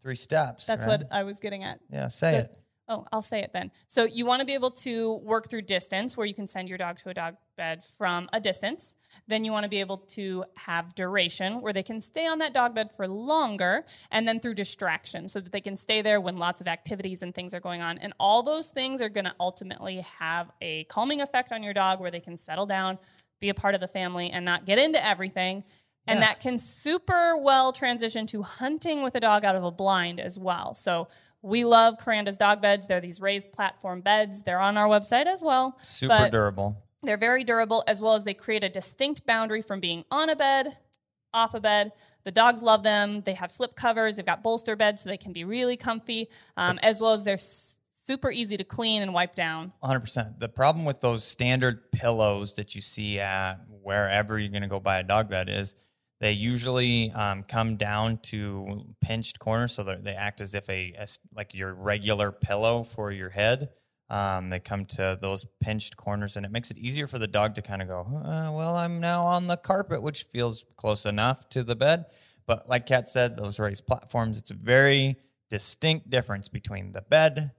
[0.00, 0.64] three steps.
[0.66, 1.00] That's right?
[1.00, 1.80] what I was getting at.
[1.90, 2.58] Yeah, say the- it.
[2.90, 3.70] Oh, I'll say it then.
[3.86, 6.78] So you want to be able to work through distance where you can send your
[6.78, 8.94] dog to a dog bed from a distance.
[9.26, 12.54] Then you want to be able to have duration where they can stay on that
[12.54, 16.38] dog bed for longer and then through distraction so that they can stay there when
[16.38, 17.98] lots of activities and things are going on.
[17.98, 22.00] And all those things are going to ultimately have a calming effect on your dog
[22.00, 22.98] where they can settle down,
[23.38, 25.62] be a part of the family and not get into everything.
[26.06, 26.28] And Yeah.
[26.28, 30.38] that can super well transition to hunting with a dog out of a blind as
[30.38, 30.72] well.
[30.72, 31.08] So
[31.42, 32.86] we love Kuranda's dog beds.
[32.86, 34.42] They're these raised platform beds.
[34.42, 35.78] They're on our website as well.
[35.82, 36.82] Super durable.
[37.02, 40.36] They're very durable as well as they create a distinct boundary from being on a
[40.36, 40.76] bed
[41.34, 41.92] off a bed.
[42.24, 43.20] The dogs love them.
[43.20, 44.16] They have slip covers.
[44.16, 47.34] They've got bolster beds, so they can be really comfy, um, as well as they're
[47.34, 49.72] s- super easy to clean and wipe down.
[49.84, 50.40] 100%.
[50.40, 54.80] The problem with those standard pillows that you see at wherever you're going to go
[54.80, 55.74] buy a dog bed is
[56.20, 61.18] they usually um, come down to pinched corners, so they act as if a as
[61.34, 63.70] like your regular pillow for your head.
[64.10, 67.54] Um, they come to those pinched corners, and it makes it easier for the dog
[67.56, 71.48] to kind of go, uh, "Well, I'm now on the carpet," which feels close enough
[71.50, 72.06] to the bed.
[72.46, 75.16] But like Kat said, those raised platforms, it's a very
[75.50, 77.52] distinct difference between the bed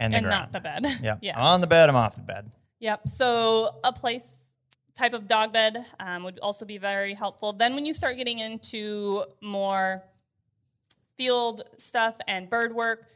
[0.00, 0.42] and the and ground.
[0.42, 0.86] not the bed.
[1.02, 1.16] Yeah.
[1.22, 1.40] yeah.
[1.40, 1.88] On the bed.
[1.88, 2.50] I'm off the bed.
[2.80, 3.08] Yep.
[3.08, 4.43] So a place
[4.94, 7.52] type of dog bed um, would also be very helpful.
[7.52, 10.04] Then when you start getting into more
[11.16, 13.06] field stuff and bird work,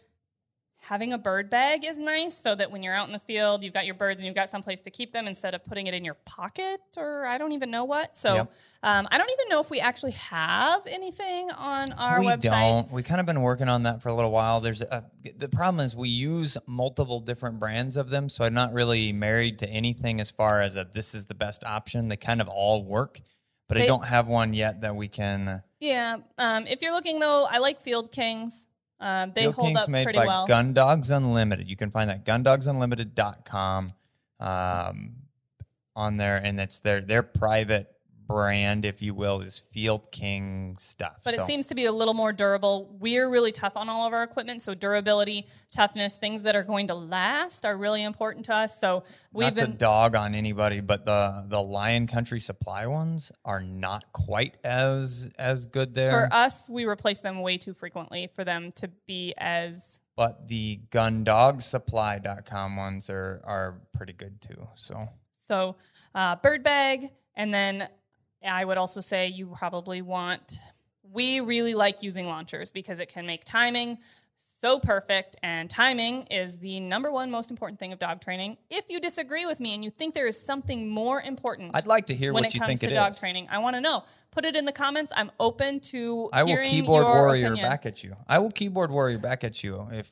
[0.80, 3.74] having a bird bag is nice so that when you're out in the field, you've
[3.74, 6.04] got your birds and you've got someplace to keep them instead of putting it in
[6.04, 8.16] your pocket or I don't even know what.
[8.16, 8.52] So Yep.
[8.84, 12.44] um, I don't even know if we actually have anything on our we website.
[12.44, 12.92] We don't.
[12.92, 14.60] We kind of been working on that for a little while.
[14.60, 15.04] There's a,
[15.36, 19.58] the problem is we use multiple different brands of them, so I'm not really married
[19.58, 22.08] to anything as far as a this is the best option.
[22.08, 23.20] They kind of all work,
[23.68, 25.62] but I don't have one yet that we can.
[25.80, 26.18] Yeah.
[26.38, 28.67] Um, if you're looking though, I like Field Kings.
[29.00, 30.46] Um, they Field hold King's up made pretty by well.
[30.46, 31.70] Gun Dogs Unlimited.
[31.70, 33.92] You can find that gundogsunlimited.com
[34.40, 35.14] um,
[35.94, 37.92] on there, and it's their their private
[38.28, 41.16] brand, if you will, is Field King stuff.
[41.24, 42.94] but it seems to be a little more durable.
[43.00, 46.88] We're really tough on all of our equipment, so durability, toughness, things that are going
[46.88, 48.78] to last are really important to us.
[48.78, 53.32] So we've not to been dog on anybody, but the the Lion Country Supply ones
[53.44, 56.10] are not quite as as good there.
[56.10, 60.80] for us, we replace them way too frequently for them to be as but the
[60.90, 64.66] gundogsupply.com ones are are pretty good too.
[64.74, 65.08] So
[65.46, 65.76] so
[66.14, 67.88] uh, bird bag, and then
[68.46, 70.58] I would also say you probably want.
[71.10, 73.98] We really like using launchers because it can make timing
[74.40, 78.56] so perfect, and timing is the number one most important thing of dog training.
[78.70, 82.06] If you disagree with me and you think there is something more important, I'd like
[82.06, 83.20] to hear when it comes to it dog is.
[83.20, 83.48] training.
[83.50, 84.04] I want to know.
[84.30, 85.12] Put it in the comments.
[85.16, 87.68] I'm open to I will keyboard warrior opinion.
[87.68, 88.16] back at you.
[88.28, 90.08] I will keyboard warrior back at you if,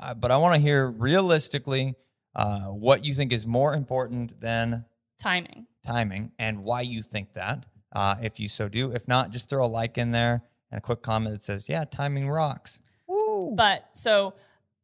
[0.00, 1.96] uh, but I want to hear realistically
[2.34, 4.86] uh, what you think is more important than
[5.18, 5.66] Timing.
[5.86, 7.64] Timing and why you think that.
[7.92, 10.80] Uh, if you so do, if not, just throw a like in there and a
[10.80, 13.54] quick comment that says, "Yeah, timing rocks." Woo!
[13.54, 14.34] But so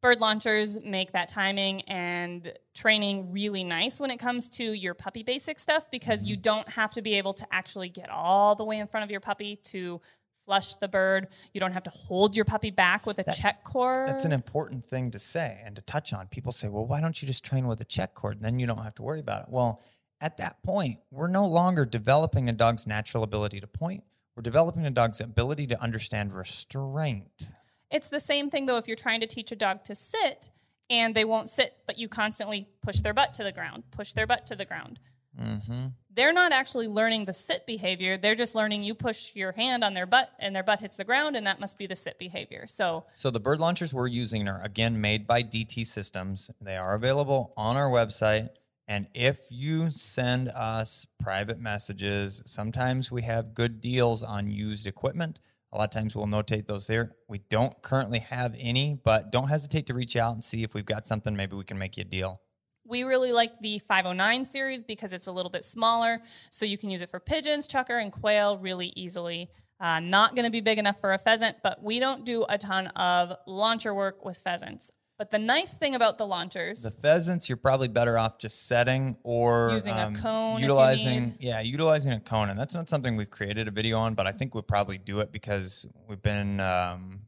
[0.01, 5.23] bird launchers make that timing and training really nice when it comes to your puppy
[5.23, 6.29] basic stuff because Mm-hmm.
[6.29, 9.11] you don't have to be able to actually get all the way in front of
[9.11, 10.01] your puppy to
[10.45, 11.27] flush the bird.
[11.53, 14.09] You don't have to hold your puppy back with a check cord.
[14.09, 16.27] That's an important thing to say and to touch on.
[16.27, 18.35] People say, well, why don't you just train with a check cord?
[18.35, 19.47] And then you don't have to worry about it.
[19.49, 19.81] Well,
[20.23, 24.05] at that point, we're no longer developing a dog's natural ability to point.
[24.37, 27.51] We're developing a dog's ability to understand restraint.
[27.91, 30.49] It's the same thing though if you're trying to teach a dog to sit
[30.89, 34.25] and they won't sit, but you constantly push their butt to the ground, push their
[34.25, 34.97] butt to the ground.
[35.39, 35.87] Mm-hmm.
[36.15, 38.17] They're not actually learning the sit behavior.
[38.17, 41.03] They're just learning you push your hand on their butt and their butt hits the
[41.03, 42.65] ground, and that must be the sit behavior.
[42.67, 46.49] So So the bird launchers we're using are again made by DT Systems.
[46.61, 48.49] They are available on our website.
[48.93, 55.39] And if you send us private messages, sometimes we have good deals on used equipment.
[55.71, 57.15] A lot of times we'll notate those there.
[57.27, 60.85] We don't currently have any, but don't hesitate to reach out and see if we've
[60.85, 61.35] got something.
[61.35, 62.41] Maybe we can make you a deal.
[62.85, 66.91] we really like the 509 series because it's a little bit smaller, so you can
[66.91, 69.49] use it for pigeons, chukar, and quail really easily.
[69.79, 72.59] Uh, not going to be big enough for a pheasant, but we don't do a
[72.59, 74.91] ton of launcher work with pheasants.
[75.23, 79.15] But the nice thing about the launchers, The pheasants, you're probably better off just setting
[79.23, 82.49] or um, Using a cone utilizing, yeah, utilizing a cone.
[82.49, 85.21] And that's not something we've created a video on, but I think we'll probably do
[85.21, 87.21] it because we've been um,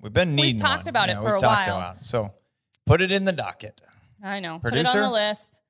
[0.00, 0.54] we've been needing.
[0.54, 0.88] We've talked one.
[0.88, 1.76] about it for a while.
[1.76, 1.98] about.
[2.04, 2.34] So
[2.86, 3.80] put it in the docket.
[4.20, 4.98] I know, put it Producer?
[4.98, 5.62] on the list.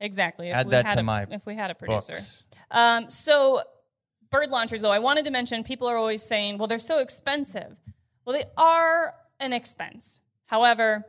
[0.00, 0.48] Exactly.
[0.48, 2.18] If Add we that had to a, my if we had a producer.
[2.72, 3.60] Um, so,
[4.28, 7.76] bird launchers, though, I wanted to mention people are always saying, well, they're so expensive.
[8.24, 10.20] Well, they are an expense.
[10.50, 11.04] However,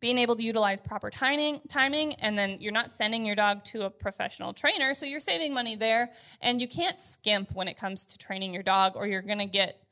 [0.00, 3.86] being able to utilize proper timing, timing, and then you're not sending your dog to
[3.86, 6.10] a professional trainer, so you're saving money there.
[6.42, 9.82] And you can't skimp when it comes to training your dog, or you're to get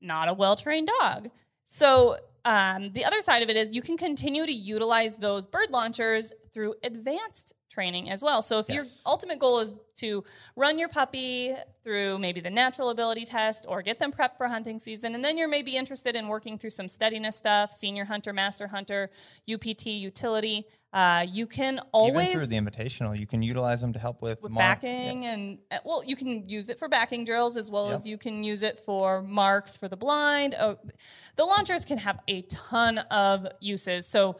[0.00, 1.28] not a well trained dog.
[1.64, 2.16] So,
[2.46, 6.32] um, the other side of it is you can continue to utilize those bird launchers
[6.50, 8.42] through advanced training as well.
[8.42, 9.02] So if Yes.
[9.04, 10.24] your ultimate goal is to
[10.56, 14.78] run your puppy through maybe the natural ability test or get them prepped for hunting
[14.78, 18.68] season, and then you're maybe interested in working through some steadiness stuff, senior hunter, master
[18.68, 19.10] hunter,
[19.52, 23.98] UPT, utility, uh, you can always Even through the invitational, you can utilize them to
[23.98, 27.58] help with, with mark- backing and uh, well you can use it for backing drills
[27.58, 27.98] as well Yep.
[27.98, 30.78] as you can use it for marks for the blind oh,
[31.36, 34.36] the launchers can have a ton of uses so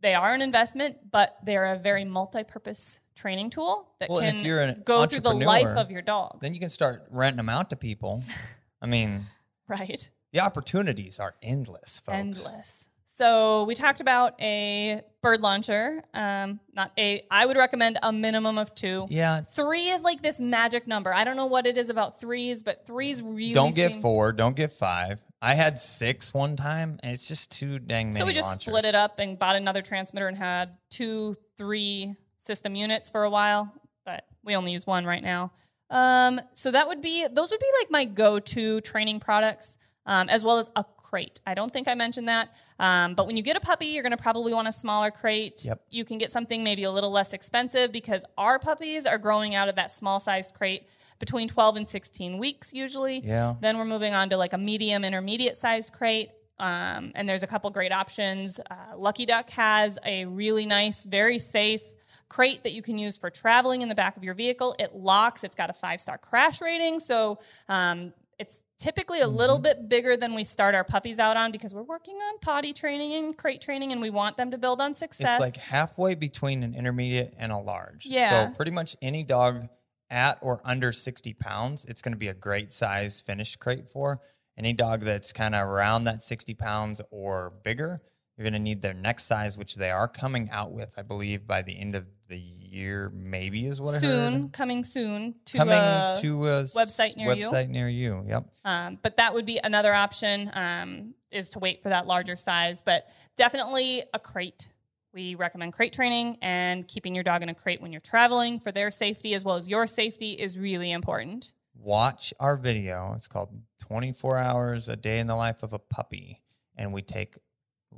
[0.00, 4.44] they are an investment but they're a very multi-purpose training tool that Well, can if
[4.44, 7.48] you're an go through the life of your dog Then you can start renting them
[7.48, 8.22] out to people.
[8.82, 9.26] I mean,
[9.68, 12.16] right the opportunities are endless, folks.
[12.16, 12.88] endless
[13.20, 18.56] so we talked about a bird launcher um, not a i would recommend a minimum
[18.56, 19.42] of two Yeah.
[19.42, 21.12] Three is like this magic number.
[21.12, 24.32] I don't know what it is about threes, but threes really Don't get seem- four.
[24.32, 25.22] Don't get five.
[25.42, 28.18] I had six one time, and it's just too dang many.
[28.18, 28.72] So we just launchers.
[28.72, 33.30] split it up and bought another transmitter and had two, three system units for a
[33.30, 33.72] while,
[34.04, 35.52] but we only use one right now.
[35.90, 40.44] Um, so that would be those would be like my go-to training products, um, as
[40.44, 41.40] well as a crate.
[41.44, 44.16] I don't think I mentioned that, um, but when you get a puppy, you're going
[44.16, 45.64] to probably want a smaller crate.
[45.64, 45.82] Yep.
[45.90, 49.68] You can get something maybe a little less expensive because our puppies are growing out
[49.68, 53.18] of that small-sized crate between 12 and 16 weeks usually.
[53.18, 53.56] Yeah.
[53.60, 56.30] Then we're moving on to like a medium, intermediate sized crate.
[56.60, 58.60] Um, and there's a couple great options.
[58.70, 61.82] Uh, Lucky Duck has a really nice, very safe
[62.28, 64.74] crate that you can use for traveling in the back of your vehicle.
[64.78, 67.00] It locks, it's got a five star crash rating.
[67.00, 69.64] So um, it's typically a little mm-hmm.
[69.64, 73.12] bit bigger than we start our puppies out on because we're working on potty training
[73.12, 75.42] and crate training and we want them to build on success.
[75.42, 78.06] It's like halfway between an intermediate and a large.
[78.06, 78.48] Yeah.
[78.48, 79.68] So pretty much any dog
[80.08, 84.22] at or under 60 pounds, it's going to be a great size finished crate for.
[84.56, 88.00] Any dog that's kind of around that 60 pounds or bigger,
[88.36, 91.46] you're going to need their next size, which they are coming out with, I believe,
[91.46, 94.52] by the end of the year, maybe is what I soon, heard.
[94.52, 97.44] coming soon to Coming uh, to a website near you.
[97.44, 98.24] website near you.
[98.26, 98.46] Yep.
[98.64, 102.80] Um, but that would be another option um, is to wait for that larger size.
[102.80, 104.68] But definitely a crate.
[105.12, 108.70] We recommend crate training and keeping your dog in a crate when you're traveling for
[108.70, 111.52] their safety as well as your safety is really important.
[111.74, 113.12] watch our video.
[113.16, 116.40] It's called 24 Hours a Day in the Life of a Puppy.
[116.76, 117.36] And we take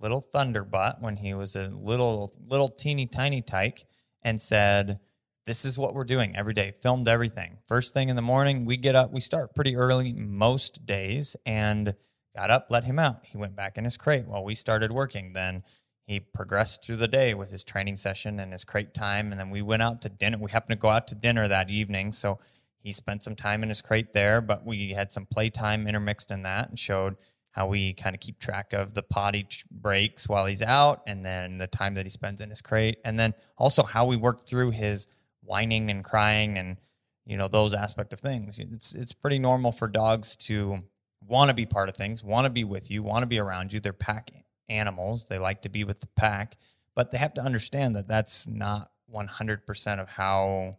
[0.00, 3.84] little Thunderbutt when he was a little, little teeny tiny tyke
[4.22, 5.00] and said,
[5.46, 6.72] This is what we're doing every day.
[6.82, 7.58] Filmed everything.
[7.66, 11.94] First thing in the morning, we get up, we start pretty early most days and
[12.34, 13.20] got up, let him out.
[13.24, 15.32] He went back in his crate while we started working.
[15.32, 15.62] Then
[16.06, 19.30] he progressed through the day with his training session and his crate time.
[19.30, 20.38] And then we went out to dinner.
[20.38, 22.12] We happened to go out to dinner that evening.
[22.12, 22.38] So
[22.82, 26.42] he spent some time in his crate there, but we had some playtime intermixed in
[26.42, 27.16] that and showed
[27.52, 31.58] how we kind of keep track of the potty breaks while he's out and then
[31.58, 32.98] the time that he spends in his crate.
[33.04, 35.06] And then also how we work through his
[35.42, 36.78] whining and crying and
[37.24, 38.58] you know those aspect of things.
[38.58, 40.82] It's it's pretty normal for dogs to
[41.26, 43.72] want to be part of things, want to be with you, want to be around
[43.72, 43.80] you.
[43.80, 44.30] They're pack
[44.68, 45.26] animals.
[45.26, 46.56] They like to be with the pack,
[46.96, 50.78] but they have to understand that that's not 100% of how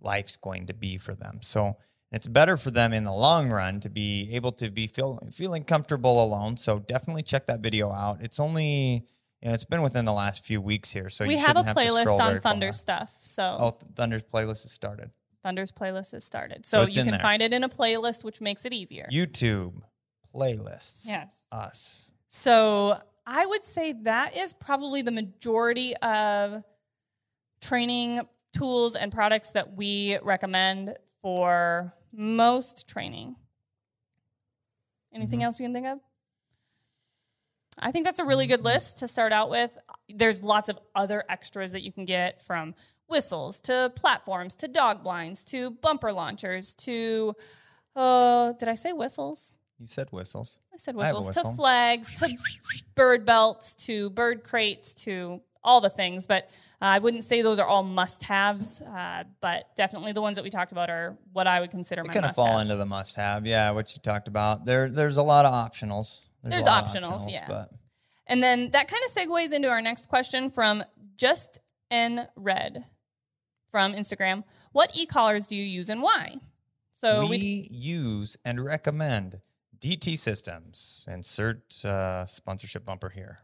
[0.00, 1.38] life's going to be for them.
[1.42, 1.76] So
[2.16, 5.62] it's better for them in the long run to be able to be feel, feeling
[5.64, 6.56] comfortable alone.
[6.56, 8.18] So definitely check that video out.
[8.22, 9.04] It's only
[9.42, 11.60] you know, it's been within the last few weeks here, so we you have a
[11.60, 12.40] shouldn't playlist on.
[12.40, 13.14] Thunder stuff.
[13.20, 15.10] So Oh, Th- Thunder's playlist has started.
[15.44, 16.64] Thunder's playlist has started.
[16.66, 17.20] So So, you can there.
[17.20, 19.06] find it in a playlist, which makes it easier.
[19.12, 19.74] YouTube
[20.34, 21.06] playlists.
[21.06, 21.42] yes.
[21.52, 22.10] Us.
[22.28, 26.64] So I would say that is probably the majority of
[27.60, 28.20] training
[28.56, 30.94] tools and products that we recommend
[31.26, 33.34] for most training.
[35.12, 35.42] Anything Mhm.
[35.42, 35.98] else you can think of?
[37.78, 39.76] I think that's a really good list to start out with.
[40.08, 42.76] There's lots of other extras that you can get from
[43.08, 47.34] whistles to platforms to dog blinds to bumper launchers to,
[47.96, 49.58] uh, did I say whistles?
[49.80, 50.60] You said whistles.
[50.72, 52.38] I said I have a whistles to flags to
[52.94, 56.44] bird belts to bird crates to all the things, but
[56.80, 58.80] uh, I wouldn't say those are all must-haves.
[58.80, 62.08] Uh, but definitely the ones that we talked about are what I would consider They
[62.08, 63.44] my kind of fall into the must-have.
[63.46, 64.64] Yeah, what you talked about.
[64.64, 66.20] There, there's a lot of optionals.
[66.42, 67.46] There's lot of optionals, yeah.
[67.48, 67.70] But
[68.26, 70.84] And then that kind of segues into our next question from
[71.16, 71.58] Just
[71.90, 72.84] N Red
[73.70, 74.44] from Instagram.
[74.72, 76.36] What e-collars do you use and why?
[76.92, 79.40] So we, we, t- use and recommend
[79.78, 81.04] DT Systems.
[81.08, 83.38] Insert uh, sponsorship bumper here.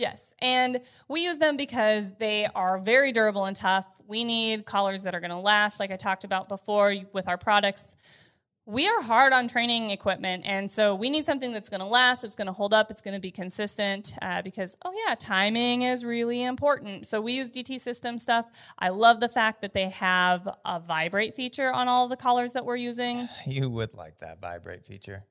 [0.00, 3.86] Yes, and we use them because they are very durable and tough.
[4.06, 7.38] We need collars that are going to last, like I talked about before with our
[7.38, 7.94] products.
[8.66, 10.44] we are hard on training equipment.
[10.46, 13.00] And so we need something that's going to last, it's going to hold up, it's
[13.00, 17.06] going to be consistent uh, because, oh, yeah, timing is really important.
[17.06, 18.46] So we use DT system stuff.
[18.78, 22.64] I love the fact that they have a vibrate feature on all the collars that
[22.64, 23.28] we're using.
[23.46, 25.24] You would like that vibrate feature.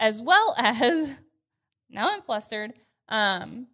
[0.00, 1.14] As well as,
[1.88, 2.72] now I'm flustered.
[3.08, 3.68] Um,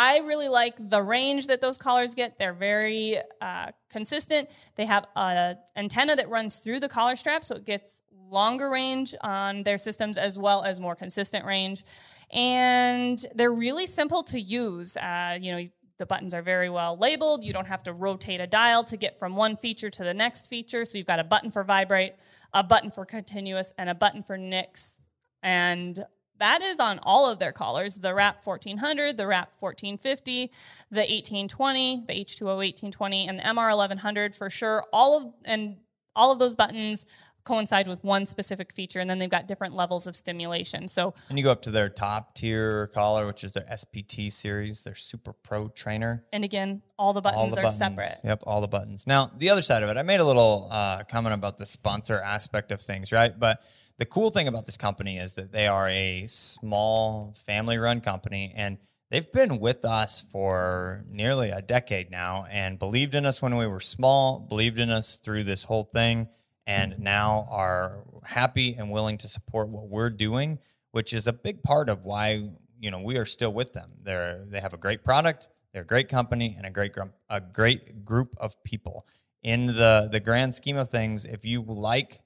[0.00, 2.38] I really like the range that those collars get.
[2.38, 4.48] They're very uh, consistent.
[4.74, 9.14] They have an antenna that runs through the collar strap, so it gets longer range
[9.20, 11.84] on their systems as well as more consistent range.
[12.30, 14.96] And they're really simple to use.
[14.96, 17.44] Uh, you know, the buttons are very well labeled.
[17.44, 20.48] You don't have to rotate a dial to get from one feature to the next
[20.48, 20.86] feature.
[20.86, 22.14] So you've got a button for vibrate,
[22.54, 25.02] a button for continuous, and a button for NICS.
[25.42, 26.02] And
[26.40, 30.50] that is on all of their collars the RAPT 1400, the RAPT 1450,
[30.90, 34.84] the 1820, the H2O 1820, and the MR 1100 for sure.
[34.92, 35.76] All of and
[36.16, 37.06] all of those buttons
[37.44, 40.88] coincide with one specific feature, and then they've got different levels of stimulation.
[40.88, 44.84] So, and you go up to their top tier collar, which is their SPT series,
[44.84, 46.24] their Super Pro Trainer.
[46.32, 47.78] And again, all the buttons all the are buttons.
[47.78, 48.16] separate.
[48.24, 49.06] Yep, all the buttons.
[49.06, 52.20] Now, the other side of it, I made a little uh, comment about the sponsor
[52.20, 53.36] aspect of things, right?
[53.38, 53.62] But
[54.00, 58.50] the cool thing about this company is that they are a small family run company
[58.56, 58.78] and
[59.10, 63.66] they've been with us for nearly a decade now and believed in us when we
[63.66, 66.28] were small, believed in us through this whole thing,
[66.66, 70.58] and now are happy and willing to support what we're doing,
[70.92, 72.48] which is a big part of why
[72.80, 73.90] you know we are still with them.
[74.02, 76.96] They're they have a great product, they're a great company, and a great
[77.28, 79.06] a great group of people.
[79.42, 82.20] In the the grand scheme of things, if you like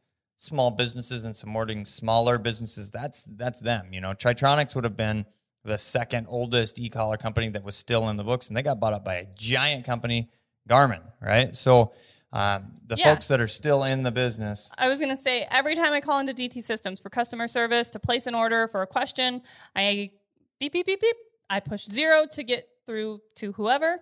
[0.45, 3.89] small businesses and supporting smaller businesses, that's that's them.
[3.93, 5.27] You know, Tritronics would have been
[5.65, 8.93] the second oldest e-collar company that was still in the books, and they got bought
[8.93, 10.29] up by a giant company,
[10.69, 11.55] Garmin, right?
[11.55, 11.93] So
[12.35, 13.13] um, the yeah.
[13.13, 14.71] folks that are still in the business.
[14.77, 17.91] I was going to say every time I call into DT Systems for customer service
[17.91, 19.41] to place an order for a question,
[19.75, 20.11] I
[20.59, 21.17] beep beep beep beep.
[21.49, 24.01] I push zero to get through to whoever.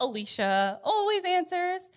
[0.00, 1.88] Alicia always answers.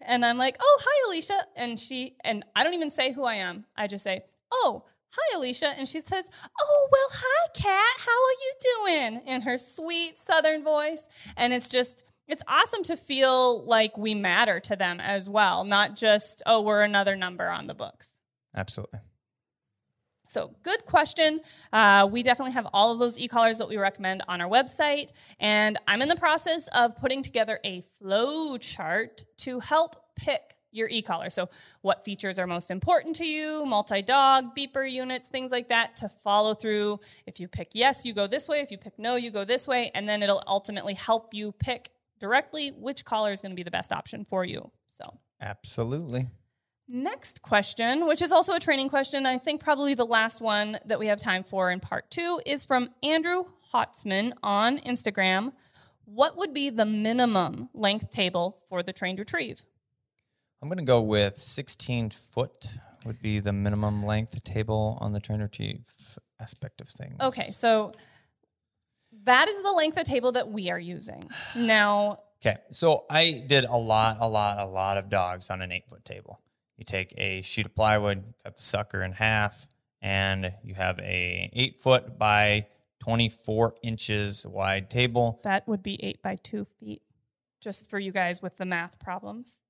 [0.00, 1.46] And I'm like, oh, hi, Alicia.
[1.56, 3.64] And she, and I don't even say who I am.
[3.76, 4.22] I just say,
[4.52, 5.68] oh, hi, Alicia.
[5.76, 6.30] And she says,
[6.60, 8.00] oh, well, hi, Kat.
[8.06, 9.22] How are you doing?
[9.26, 11.08] In her sweet Southern voice.
[11.36, 15.96] And it's just, it's awesome to feel like we matter to them as well, not
[15.96, 18.16] just, oh, we're another number on the books.
[18.54, 19.00] Absolutely.
[20.28, 21.40] So, good question.
[21.72, 25.10] Uh, we definitely have all of those e collars that we recommend on our website.
[25.40, 30.86] And I'm in the process of putting together a flow chart to help pick your
[30.90, 31.30] e collar.
[31.30, 31.48] So,
[31.80, 36.10] what features are most important to you, multi dog, beeper units, things like that to
[36.10, 37.00] follow through.
[37.26, 38.60] If you pick yes, you go this way.
[38.60, 39.90] If you pick no, you go this way.
[39.94, 41.88] And then it'll ultimately help you pick
[42.20, 44.70] directly which collar is going to be the best option for you.
[44.88, 45.04] So,
[45.40, 46.28] absolutely.
[46.90, 50.98] Next question, which is also a training question, I think probably the last one that
[50.98, 55.52] we have time for in part two, is from Andrew Hotzman on Instagram.
[56.06, 59.66] What would be the minimum length table for the trained retrieve?
[60.62, 62.72] I'm going to go with 16 foot
[63.04, 65.84] would be the minimum length table on the trained retrieve
[66.40, 67.16] aspect of things.
[67.20, 67.92] Okay, so
[69.24, 71.28] that is the length of table that we are using.
[71.54, 75.70] Now, okay, so I did a lot, a lot, a lot of dogs on an
[75.70, 76.40] eight foot table.
[76.78, 79.68] You take a sheet of plywood, cut the sucker in half,
[80.00, 82.68] and you have a eight foot by
[83.00, 85.40] 24 inches wide table.
[85.42, 87.02] That would be eight by two feet,
[87.60, 89.62] just for you guys with the math problems.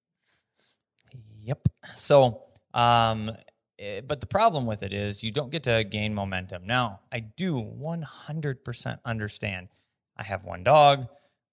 [1.42, 1.68] Yep.
[1.94, 2.42] So,
[2.74, 3.30] um,
[3.78, 6.66] eh, but the problem with it is you don't get to gain momentum.
[6.66, 9.68] Now, I do 100% understand.
[10.14, 11.08] I have one dog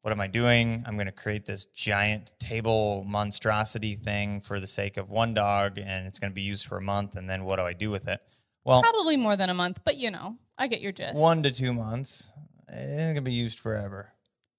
[0.06, 0.84] what am I doing?
[0.86, 5.80] I'm going to create this giant table monstrosity thing for the sake of one dog,
[5.80, 7.16] and it's going to be used for a month.
[7.16, 8.22] And then what do I do with it?
[8.64, 11.20] Well, probably more than a month, but you know, I get your gist.
[11.20, 12.32] One to two months.
[12.68, 14.14] It's going to be used forever.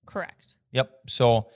[0.04, 0.56] Correct.
[0.72, 0.90] Yep.
[1.06, 1.48] So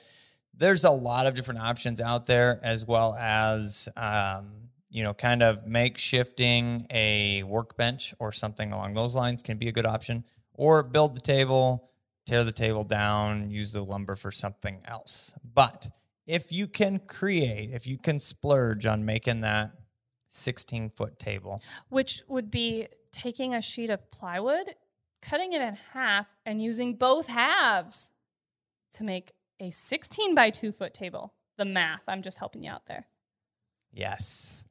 [0.55, 5.43] there's a lot of different options out there, as well as, um, you know, kind
[5.43, 10.23] of makeshifting a workbench or something along those lines can be a good option,
[10.55, 11.90] or build the table
[12.31, 15.35] tear the table down, use the lumber for something else.
[15.43, 15.89] But
[16.29, 19.73] if you can create, if you can splurge on making that
[20.29, 24.77] 16 foot table, which would be taking a sheet of plywood,
[25.21, 28.13] cutting it in half, and using both halves
[28.93, 31.35] to make a 16 by 2 foot table.
[31.59, 33.09] The math, I'm just helping you out there.
[33.93, 34.67] Yes.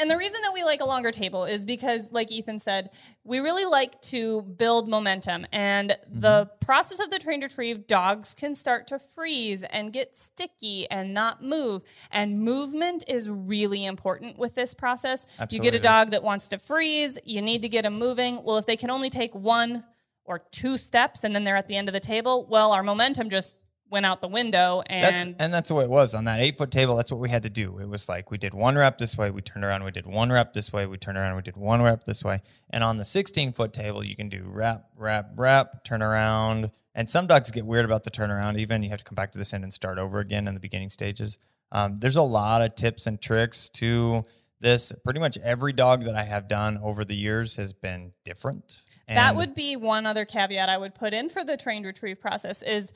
[0.00, 2.88] And the reason that we like a longer table is because, like Ethan said,
[3.22, 5.46] we really like to build momentum.
[5.52, 10.90] And the process of the trained retrieve, dogs can start to freeze and get sticky
[10.90, 11.82] and not move.
[12.10, 15.26] And movement is really important with this process.
[15.52, 18.42] you get a dog that wants to freeze, you need to get them moving.
[18.42, 19.84] Well, if they can only take one
[20.24, 23.28] or two steps and then they're at the end of the table, well, our momentum
[23.28, 23.58] just
[23.90, 26.56] went out the window That's, and and that's the way it was on that eight
[26.56, 26.96] foot table.
[26.96, 27.78] That's what we had to do.
[27.78, 30.30] It was like we did one rep this way, we turned around, we did one
[30.30, 32.40] rep this way, we turned around, we did one rep this way.
[32.70, 36.70] And on the 16 foot table, you can do rep, rep, rep, turn around.
[36.94, 38.82] And some dogs get weird about the turnaround, even.
[38.82, 40.90] You have to come back to this end and start over again in the beginning
[40.90, 41.38] stages.
[41.72, 44.22] Um, there's a lot of tips and tricks to
[44.60, 44.92] this.
[45.04, 48.82] Pretty much every dog that I have done over the years has been different.
[49.08, 52.62] that would be one other caveat I would put in for the trained retrieve process
[52.62, 52.92] is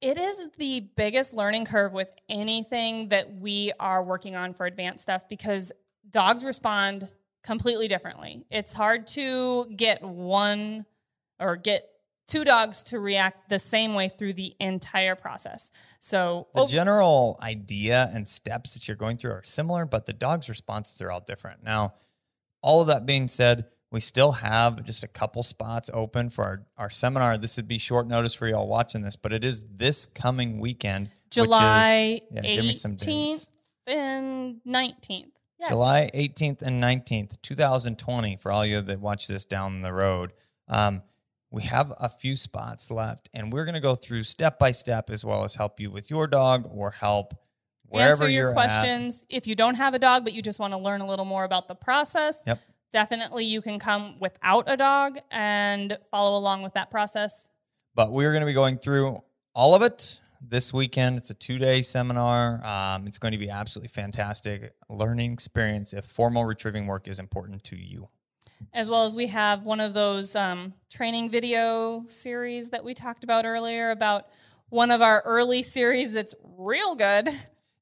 [0.00, 5.02] it is the biggest learning curve with anything that we are working on for advanced
[5.02, 5.72] stuff because
[6.10, 7.08] dogs respond
[7.42, 8.44] completely differently.
[8.50, 10.84] It's hard to get one
[11.40, 11.88] or get
[12.26, 15.70] two dogs to react the same way through the entire process.
[15.98, 20.12] So, The ov- general idea and steps that you're going through are similar, but the
[20.12, 21.62] dog's responses are all different.
[21.62, 21.94] Now,
[22.60, 26.66] all of that being said, we still have just a couple spots open for our,
[26.76, 27.38] our seminar.
[27.38, 31.10] This would be short notice for y'all watching this, but it is this coming weekend.
[31.30, 33.48] July is, yeah, give me some 18th
[33.86, 35.30] and 19th.
[35.60, 35.70] Yes.
[35.70, 40.32] July 18th and 19th, 2020, for all you that watch this down the road.
[40.68, 41.02] Um,
[41.50, 45.08] we have a few spots left, and we're going to go through step by step
[45.10, 47.34] as well as help you with your dog or help
[47.86, 48.54] wherever answer your you're at.
[48.54, 49.24] questions.
[49.30, 51.44] If you don't have a dog, but you just want to learn a little more
[51.44, 52.58] about the process, Yep.
[52.90, 57.50] Definitely you can come without a dog and follow along with that process.
[57.94, 59.22] But we're going to be going through
[59.54, 61.16] all of it this weekend.
[61.16, 62.64] It's a two day seminar.
[62.64, 67.64] Um, it's going to be absolutely fantastic learning experience if formal retrieving work is important
[67.64, 68.08] to you.
[68.72, 73.24] As well as we have one of those um, training video series that we talked
[73.24, 74.26] about earlier about
[74.68, 77.28] one of our early series that's real good.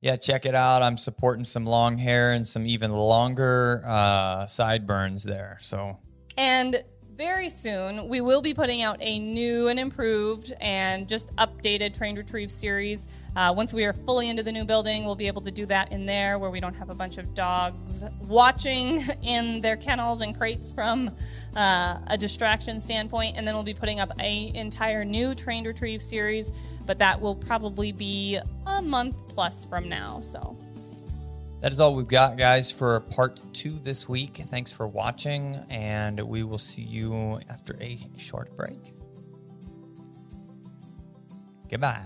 [0.07, 0.83] Yeah, check it out.
[0.83, 5.59] I'm supporting some long hair and some even longer uh, sideburns there.
[5.61, 5.99] So
[6.39, 6.77] And
[7.17, 12.19] very soon, we will be putting out a new and improved and just updated trained
[12.19, 13.07] retrieve series.
[13.35, 15.93] Uh, once we are fully into the new building, we'll be able to do that
[15.93, 20.37] in there where we don't have a bunch of dogs watching in their kennels and
[20.37, 21.11] crates from
[21.57, 23.37] uh, a distraction standpoint.
[23.37, 26.51] And then we'll be putting up a entire new trained retrieve series,
[26.85, 30.21] but that will probably be a month plus from now.
[30.21, 30.57] So.
[31.61, 34.37] That is all we've got, guys, for part two this week.
[34.49, 38.93] Thanks for watching, and we will see you after a short break.
[41.69, 42.03] Goodbye.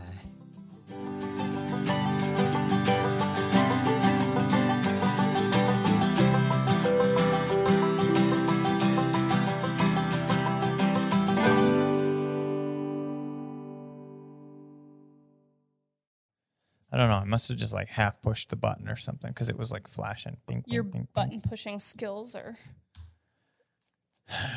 [17.00, 17.16] Don't know.
[17.16, 19.88] I must have just like half pushed the button or something because it was like
[19.88, 20.36] flashing.
[20.46, 21.08] Bing, Your bing, bing.
[21.14, 22.56] button pushing skills are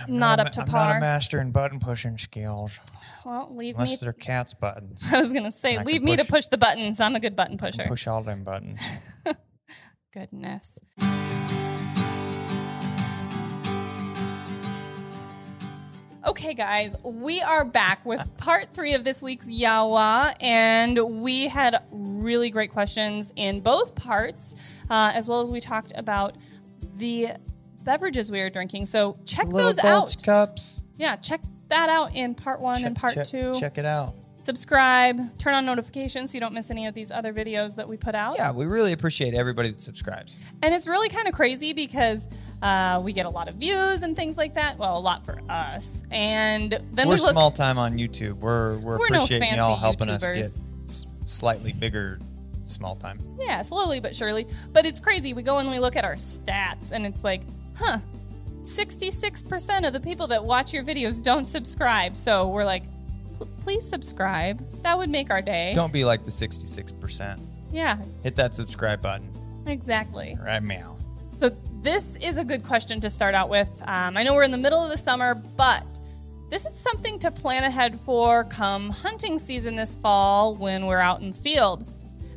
[0.07, 0.87] not I'm up to I'm par.
[0.89, 2.77] not a master in button pushing skills
[3.25, 3.97] Well, leave unless me.
[4.01, 5.03] they're cat's buttons.
[5.11, 6.99] I was gonna say, can leave me to push- push the buttons.
[6.99, 7.85] I'm a good button pusher.
[7.87, 8.79] Push all them buttons.
[10.13, 10.77] Goodness.
[16.26, 21.84] Okay, guys, we are back with part three of this week's Yawa, and we had
[21.91, 24.55] really great questions in both parts,
[24.89, 26.38] uh, as well as we talked about
[26.95, 27.32] the
[27.84, 28.86] beverages we are drinking.
[28.86, 30.24] So check those Gulch out.
[30.24, 30.82] cups.
[30.95, 33.53] Yeah, check that out in part one and part check, two.
[33.59, 34.15] Check it out.
[34.43, 37.95] Subscribe, turn on notifications so you don't miss any of these other videos that we
[37.95, 38.35] put out.
[38.37, 40.37] Yeah, we really appreciate everybody that subscribes.
[40.61, 42.27] And it's really kind of crazy because
[42.61, 44.77] uh, we get a lot of views and things like that.
[44.77, 46.03] Well, a lot for us.
[46.11, 47.31] And then we're we look.
[47.31, 48.33] small time on YouTube.
[48.33, 50.61] We're we're, We're no appreciating fancy y'all helping us get YouTubers.
[50.83, 52.19] s- slightly bigger
[52.65, 53.19] small time.
[53.39, 54.45] Yeah, slowly but surely.
[54.73, 55.33] But it's crazy.
[55.33, 57.43] We go and we look at our stats, and it's like,
[57.77, 57.99] huh,
[58.63, 62.17] 66% of the people that watch your videos don't subscribe.
[62.17, 62.92] So we're like, "Pl-
[63.64, 64.59] please subscribe.
[64.84, 65.72] That would make our day.
[65.74, 67.39] Don't be like the 66%.
[67.72, 69.30] Yeah, Hit that subscribe button
[69.66, 70.38] exactly.
[70.43, 70.95] right meow.
[71.39, 71.49] So
[71.82, 73.82] this is a good question to start out with.
[73.88, 75.84] Um, I know we're in the middle of the summer, but
[76.49, 81.22] this is something to plan ahead for come hunting season this fall when we're out
[81.22, 81.89] in the field.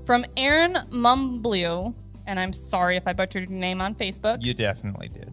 [0.06, 1.92] From Aaron Mumbleu,
[2.26, 4.42] and I'm sorry if I butchered your name on Facebook.
[4.42, 5.30] You definitely did.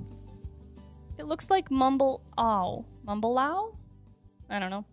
[1.20, 2.84] It looks like Mumble Ow.
[3.06, 3.78] Mumble Ow?
[4.50, 4.86] I don't know.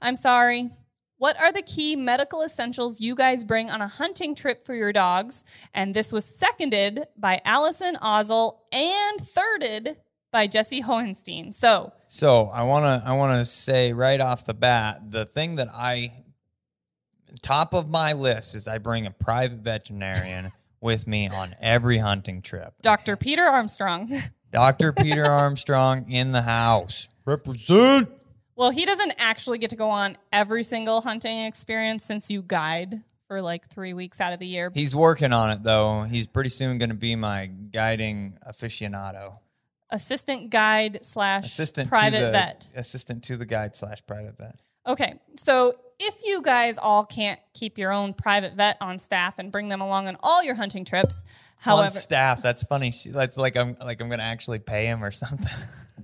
[0.00, 0.70] I'm sorry.
[1.18, 4.92] What are the key medical essentials you guys bring on a hunting trip for your
[4.92, 5.44] dogs?
[5.74, 9.96] And this was seconded by Allison Ozel and thirded
[10.30, 11.52] by Jesse Hohenstein.
[11.52, 16.12] So, So I wanna I wanna say right off the bat, the thing that I
[17.42, 22.42] top of my list is I bring a private veterinarian with me on every hunting
[22.42, 22.74] trip.
[22.82, 23.16] Dr.
[23.16, 24.22] Peter Armstrong.
[24.52, 24.92] Dr.
[24.92, 27.08] Peter Armstrong in the house.
[27.24, 28.08] Represent.
[28.58, 33.02] Well, he doesn't actually get to go on every single hunting experience since you guide
[33.28, 34.72] for like three weeks out of the year.
[34.74, 36.02] He's working on it though.
[36.02, 39.38] He's pretty soon going to be my guiding aficionado.
[39.90, 42.68] Assistant guide slash Assistant private the, vet.
[42.74, 44.58] Assistant to the guide slash private vet.
[44.86, 49.52] Okay, so if you guys all can't keep your own private vet on staff and
[49.52, 52.42] bring them along on all your hunting trips, on however, staff.
[52.42, 52.90] That's funny.
[52.90, 55.46] She, that's like I'm like I'm gonna actually pay him or something.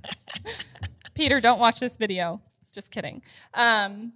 [1.15, 2.41] Peter, don't watch this video.
[2.73, 3.23] Just kidding.
[3.55, 4.15] Um,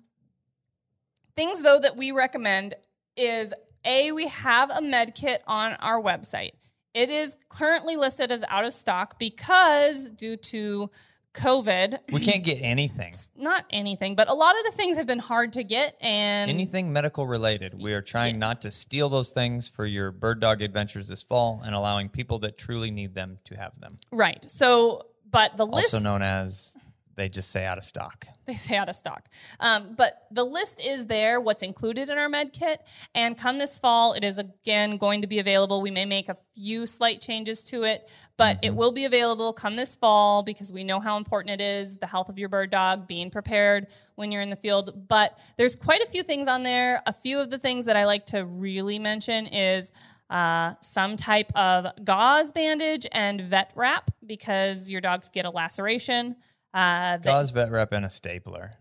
[1.37, 2.75] things though that we recommend
[3.17, 6.51] is a we have a med kit on our website.
[6.95, 10.91] It is currently listed as out of stock because due to
[11.35, 13.13] COVID, we can't get anything.
[13.37, 16.93] not anything, but a lot of the things have been hard to get and Anything
[16.93, 17.81] medical related.
[17.81, 21.63] We are trying not to steal those things for your bird dog adventures this fall
[21.65, 23.99] and allowing people that truly need them to have them.
[24.11, 24.45] right.
[24.51, 26.77] So, but the list Also known as
[27.19, 28.27] they just say out of stock.
[28.47, 29.29] they say out of stock.
[29.61, 32.81] Um, but the list is there, what's included in our med kit.
[33.15, 35.83] And come this fall, it is again going to be available.
[35.83, 39.77] We may make a few slight changes to it, but it will be available come
[39.77, 43.09] this fall because we know how important it is the health of your bird dog,
[43.09, 45.09] being prepared when you're in the field.
[45.09, 47.03] But there's quite a few things on there.
[47.07, 49.93] A few of the things that I like to really mention is
[50.31, 55.51] uh, some type of gauze bandage and vet wrap because your dog could get a
[55.51, 56.37] laceration.
[56.75, 58.73] Uh, Gauze vet wrap and a stapler.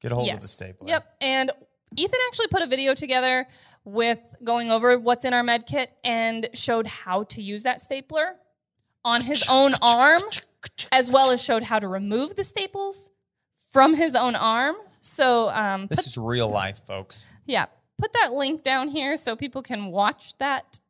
[0.00, 0.88] Get a hold of the stapler.
[0.88, 1.16] Yep.
[1.20, 1.50] And
[1.96, 3.46] Ethan actually put a video together
[3.84, 8.34] with going over what's in our med kit and showed how to use that stapler
[9.04, 10.20] on his own arm,
[10.90, 13.10] as well as showed how to remove the staples
[13.70, 14.74] from his own arm.
[15.00, 17.24] So, um, This is real life, folks.
[17.46, 17.66] yeah,
[17.98, 20.80] put that link down here so people can watch that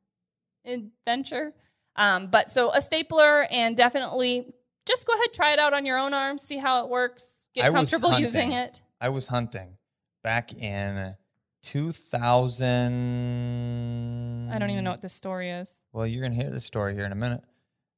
[0.65, 1.53] adventure.
[1.97, 4.53] Um, but so a stapler and definitely
[4.87, 7.65] just go ahead, try it out on your own arm, see how it works, get
[7.67, 8.83] I comfortable using it.
[9.01, 9.77] I was hunting
[10.23, 11.17] back in
[11.63, 14.51] 2000.
[14.53, 15.75] I don't even know what this story is.
[15.93, 17.45] Well, you're going to hear the story here in a minute.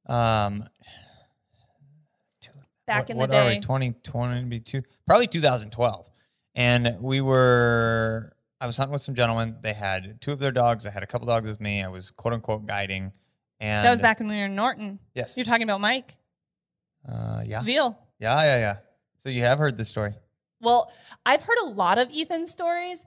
[0.07, 0.65] Um,
[2.87, 3.59] Back what, in the what are we, day.
[3.59, 6.09] 2020, probably 2012.
[6.55, 9.57] And we were, I was hunting with some gentlemen.
[9.61, 10.87] They had two of their dogs.
[10.87, 11.83] I had a couple dogs with me.
[11.83, 13.11] I was quote unquote guiding.
[13.59, 14.97] And That was back when we were in Norton.
[15.13, 15.37] Yes.
[15.37, 16.15] You're talking about Mike
[17.07, 17.61] Uh, yeah.
[17.61, 17.97] Veal.
[18.19, 18.75] Yeah, yeah, yeah.
[19.17, 20.13] So you have heard this story.
[20.61, 20.91] Well,
[21.25, 23.05] I've heard a lot of Ethan's stories.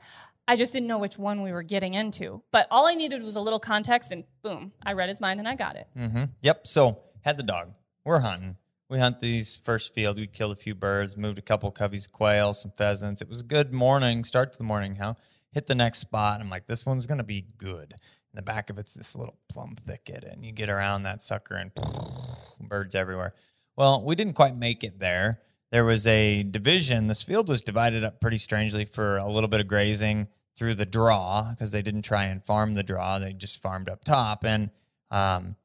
[0.48, 2.42] I just didn't know which one we were getting into.
[2.50, 5.48] But all I needed was a little context, and boom, I read his mind and
[5.48, 5.86] I got it.
[5.96, 6.24] Mm-hmm.
[6.40, 6.66] Yep.
[6.66, 7.72] So had the dog.
[8.04, 8.56] We're hunting.
[8.88, 10.18] We hunt these first field.
[10.18, 13.22] We killed a few birds, moved a couple coveys of quail, some pheasants.
[13.22, 14.96] It was a good morning, start to the morning.
[14.96, 15.16] How
[15.52, 16.40] hit the next spot.
[16.40, 17.92] I'm like, this one's gonna be good.
[17.92, 21.54] In the back of it's this little plum thicket, and you get around that sucker
[21.54, 21.70] and
[22.60, 23.34] birds everywhere.
[23.76, 25.40] Well, we didn't quite make it there.
[25.70, 27.06] There was a division.
[27.06, 30.84] This field was divided up pretty strangely for a little bit of grazing through the
[30.84, 33.18] draw because they didn't try and farm the draw.
[33.18, 34.44] They just farmed up top.
[34.44, 34.70] And
[35.10, 35.56] um,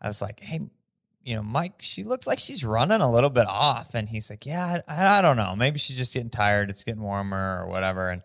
[0.00, 0.60] I was like, hey,
[1.22, 3.94] you know, Mike, she looks like she's running a little bit off.
[3.94, 5.54] And he's like, yeah, I, I don't know.
[5.56, 6.68] Maybe she's just getting tired.
[6.68, 8.10] It's getting warmer or whatever.
[8.10, 8.22] And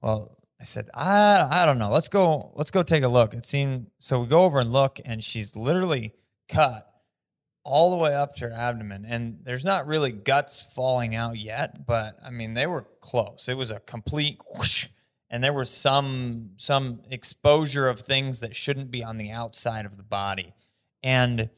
[0.00, 1.90] well, I said, I, I don't know.
[1.90, 3.34] Let's go, let's go take a look.
[3.34, 6.14] It seemed, so we go over and look and she's literally
[6.48, 6.87] cut
[7.64, 9.04] all the way up to her abdomen.
[9.06, 13.48] And there's not really guts falling out yet, but I mean, they were close.
[13.48, 14.88] It was a complete whoosh.
[15.30, 19.98] And there was some some exposure of things that shouldn't be on the outside of
[19.98, 20.54] the body.
[21.02, 21.50] And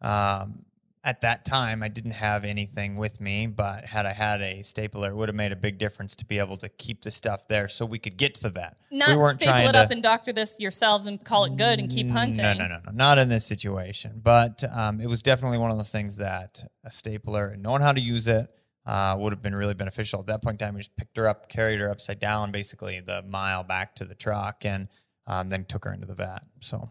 [0.00, 0.64] um,
[1.04, 5.10] at that time, I didn't have anything with me, but had I had a stapler,
[5.10, 7.68] it would have made a big difference to be able to keep the stuff there
[7.68, 8.78] so we could get to the vet.
[8.90, 11.78] Not we weren't staple it to, up and doctor this yourselves and call it good
[11.78, 12.42] and keep hunting.
[12.42, 14.18] no, no, no, no, not in this situation.
[14.22, 17.92] But um, it was definitely one of those things that a stapler and knowing how
[17.92, 18.48] to use it
[18.86, 20.20] uh, would have been really beneficial.
[20.20, 23.00] At that point in time, we just picked her up, carried her upside down, basically
[23.00, 24.88] the mile back to the truck, and
[25.26, 26.42] um, then took her into the vet.
[26.60, 26.90] So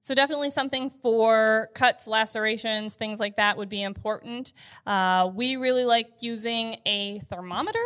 [0.00, 4.52] So definitely something for cuts, lacerations, things like that would be important.
[4.86, 7.84] Uh, we really like using a thermometer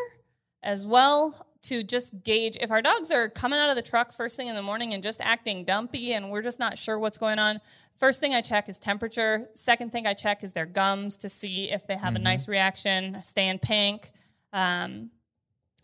[0.62, 4.36] as well to just gauge if our dogs are coming out of the truck first
[4.36, 7.38] thing in the morning and just acting dumpy and we're just not sure what's going
[7.38, 7.58] on.
[7.96, 9.48] First thing I check is temperature.
[9.54, 13.22] Second thing I check is their gums to see if they have a nice reaction,
[13.22, 14.10] staying pink.
[14.52, 15.10] Um,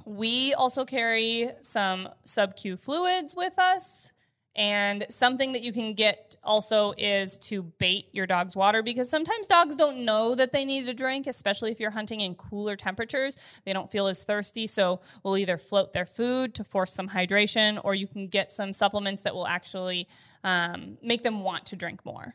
[0.04, 4.12] We also carry some sub Q fluids with us.
[4.60, 9.46] And something that you can get also is to bait your dog's water because sometimes
[9.46, 13.38] dogs don't know that they need a drink, especially if you're hunting in cooler temperatures.
[13.64, 14.66] They don't feel as thirsty.
[14.66, 18.74] So we'll either float their food to force some hydration, or you can get some
[18.74, 20.06] supplements that will actually
[20.44, 22.34] um, make them want to drink more.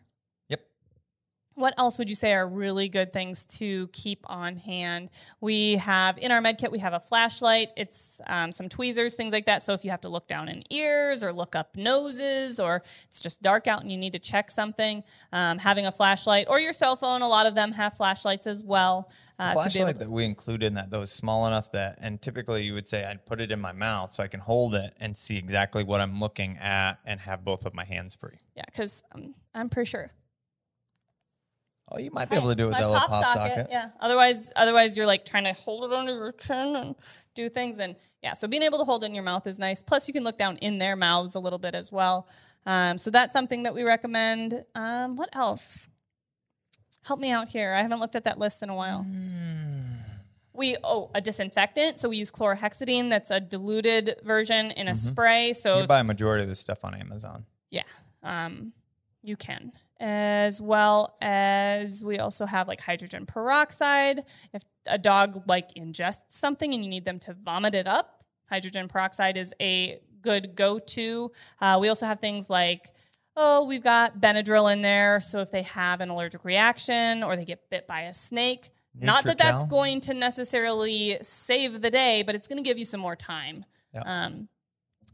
[1.56, 5.10] What else would you say are really good things to keep on hand?
[5.40, 9.32] We have in our med kit, we have a flashlight, it's um, some tweezers, things
[9.32, 9.64] like that.
[9.64, 13.22] So if you have to look down in ears or look up noses or it's
[13.22, 15.02] just dark out and you need to check something,
[15.32, 18.62] um, having a flashlight or your cell phone, a lot of them have flashlights as
[18.62, 19.10] well.
[19.40, 22.74] Uh, flashlight that we include in that, that was small enough that, and typically you
[22.74, 25.38] would say I'd put it in my mouth so I can hold it and see
[25.38, 28.40] exactly what I'm looking at and have both of my hands free.
[28.58, 30.12] Yeah, because um, I'm pretty sure
[32.00, 33.56] You might be able to do it with that little pop, pop socket.
[33.56, 33.68] socket.
[33.70, 33.90] Yeah.
[34.00, 36.96] Otherwise, otherwise you're like trying to hold it under your chin and
[37.34, 37.80] do things.
[37.80, 39.84] And yeah, so being able to hold it in your mouth is nice.
[39.84, 42.28] Plus, you can look down in their mouths a little bit as well.
[42.66, 44.64] Um, so that's something that we recommend.
[44.74, 45.88] Um, what else?
[47.04, 47.74] Help me out here.
[47.74, 49.06] I haven't looked at that list in a while.
[49.08, 49.84] Mm.
[50.54, 52.00] We oh a disinfectant.
[52.00, 53.10] So we use chlorhexidine.
[53.10, 55.08] That's a diluted version in a mm-hmm.
[55.08, 55.54] spray.
[55.54, 57.46] So you buy a majority of this stuff on Amazon.
[57.70, 57.84] Yeah,
[58.24, 58.74] um,
[59.22, 64.26] you can as well as we also have like hydrogen peroxide.
[64.54, 68.88] If a dog like ingests something and you need them to vomit it up, hydrogen
[68.88, 71.32] peroxide is a good go-to.
[71.62, 72.88] Uh, we also have things like
[73.38, 77.44] oh, we've got Benadryl in there, so if they have an allergic reaction or they
[77.46, 82.34] get bit by a snake, not that that's going to necessarily save the day, but
[82.34, 83.66] it's going to give you some more time.
[83.94, 84.04] Yep.
[84.06, 84.48] Um,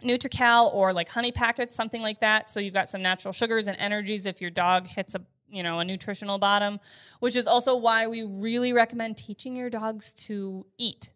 [0.02, 2.50] NutriCal or like honey packets, something like that.
[2.50, 5.80] So you've got some natural sugars and energies if your dog hits a you know
[5.80, 6.80] a nutritional bottom,
[7.20, 11.12] which is also why we really recommend teaching your dogs to eat.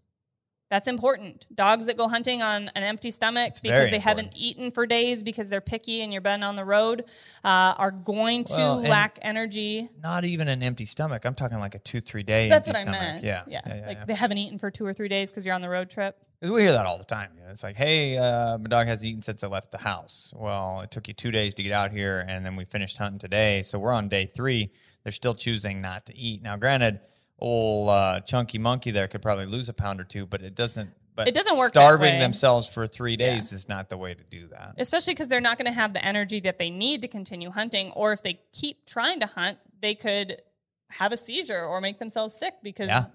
[0.71, 1.45] That's important.
[1.53, 4.03] Dogs that go hunting on an empty stomach it's because they important.
[4.03, 7.05] haven't eaten for days because they're picky and you're been on the road
[7.43, 9.89] uh, are going to well, lack energy.
[10.01, 11.23] Not even an empty stomach.
[11.23, 12.49] I'm talking like a two, three day.
[12.49, 12.99] That's what I stomach.
[12.99, 13.23] meant.
[13.23, 13.43] Yeah.
[13.47, 13.61] Yeah.
[13.65, 14.05] yeah, yeah like yeah.
[14.05, 16.17] they haven't eaten for two or three days because you're on the road trip.
[16.41, 17.31] We hear that all the time.
[17.35, 20.33] You know, it's like, hey, uh, my dog hasn't eaten since I left the house.
[20.35, 23.19] Well, it took you two days to get out here, and then we finished hunting
[23.19, 23.63] today.
[23.63, 24.71] So we're on day three.
[25.03, 26.41] They're still choosing not to eat.
[26.41, 26.99] Now, granted,
[27.39, 30.91] old uh, chunky monkey there could probably lose a pound or two, but it doesn't.
[31.15, 31.69] But it doesn't work.
[31.69, 33.55] Starving themselves for three days yeah.
[33.55, 34.75] is not the way to do that.
[34.77, 37.91] Especially because they're not going to have the energy that they need to continue hunting,
[37.91, 40.41] or if they keep trying to hunt, they could
[40.89, 43.05] have a seizure or make themselves sick because yeah.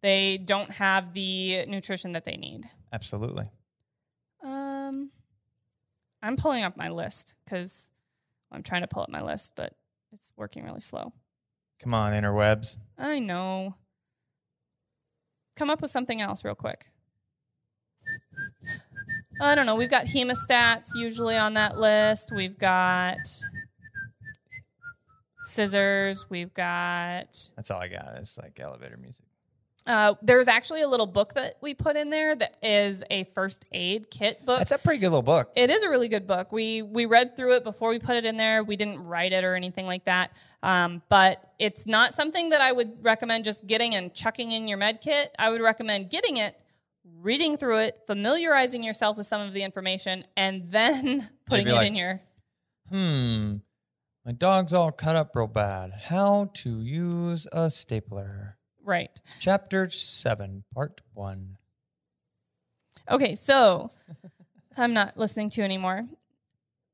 [0.00, 2.68] They don't have the nutrition that they need.
[2.92, 3.50] Absolutely.
[4.42, 5.10] Um,
[6.22, 7.90] I'm pulling up my list because
[8.50, 9.74] I'm trying to pull up my list, but
[10.12, 11.12] it's working really slow.
[11.80, 12.76] Come on, interwebs.
[12.96, 13.76] I know.
[15.56, 16.86] Come up with something else real quick.
[19.40, 19.76] I don't know.
[19.76, 22.32] We've got hemostats usually on that list.
[22.34, 23.18] We've got
[25.42, 26.26] scissors.
[26.28, 27.50] We've got.
[27.56, 28.16] That's all I got.
[28.16, 29.26] It's like elevator music.
[29.88, 33.64] Uh, there's actually a little book that we put in there that is a first
[33.72, 34.58] aid kit book.
[34.58, 35.50] That's a pretty good little book.
[35.56, 36.52] It is a really good book.
[36.52, 38.62] We we read through it before we put it in there.
[38.62, 40.32] We didn't write it or anything like that.
[40.62, 44.76] Um, but it's not something that I would recommend just getting and chucking in your
[44.76, 45.34] med kit.
[45.38, 46.60] I would recommend getting it,
[47.22, 51.86] reading through it, familiarizing yourself with some of the information, and then putting it like,
[51.86, 52.20] in your.
[52.90, 53.56] Hmm.
[54.26, 55.92] My dog's all cut up real bad.
[56.08, 58.57] How to use a stapler.
[58.88, 59.10] Right.
[59.38, 61.58] Chapter 7, Part 1.
[63.10, 63.90] Okay, so
[64.78, 66.06] I'm not listening to you anymore.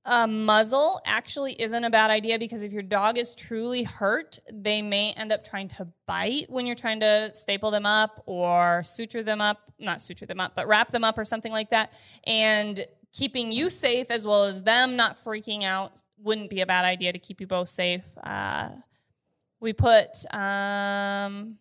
[0.05, 4.83] A muzzle actually isn't a bad idea because if your dog is truly hurt, they
[4.83, 9.23] may end up trying to bite when you're trying to staple them up or suture
[9.23, 11.93] them up, not suture them up, but wrap them up or something like that.
[12.25, 16.85] And keeping you safe as well as them not freaking out wouldn't be a bad
[16.85, 18.19] idea to keep you both safe.
[18.21, 18.71] Uh,
[19.61, 21.57] we put um,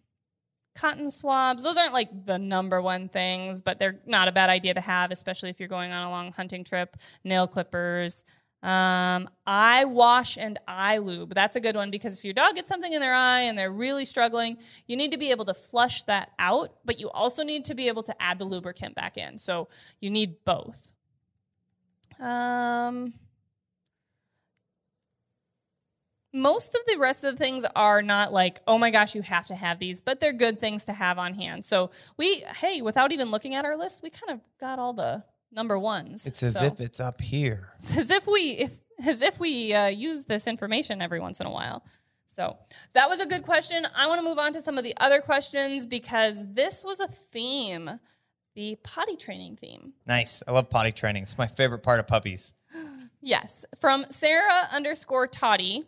[0.76, 1.64] cotton swabs.
[1.64, 5.12] Those aren't like the number one things but they're not a bad idea to have
[5.12, 8.26] especially if you're going on a long hunting trip nail clippers.
[8.62, 11.34] Um, eye wash and eye lube.
[11.34, 13.72] That's a good one because if your dog gets something in their eye and they're
[13.72, 14.58] really struggling
[14.88, 17.88] you need to be able to flush that out but you also need to be
[17.88, 19.38] able to add the lubricant back in.
[19.38, 19.68] So
[20.00, 20.94] you need both.
[22.20, 23.14] Um,
[26.34, 29.46] most of the rest of the things are not like, oh my gosh, you have
[29.48, 31.64] to have these, but they're good things to have on hand.
[31.64, 35.24] So we, hey, without even looking at our list, we kind of got all the
[35.52, 36.26] number ones.
[36.26, 37.70] It's as so, if it's up here.
[37.78, 41.46] It's as if we, if as if we uh, use this information every once in
[41.46, 41.86] a while.
[42.26, 42.58] So
[42.94, 43.86] that was a good question.
[43.96, 47.08] I want to move on to some of the other questions because this was a
[47.08, 48.00] theme
[48.56, 49.94] the potty training theme.
[50.06, 50.44] Nice.
[50.48, 51.24] I love potty training.
[51.24, 52.54] It's my favorite part of puppies.
[53.26, 55.86] Yes, from Sarah underscore Toddy.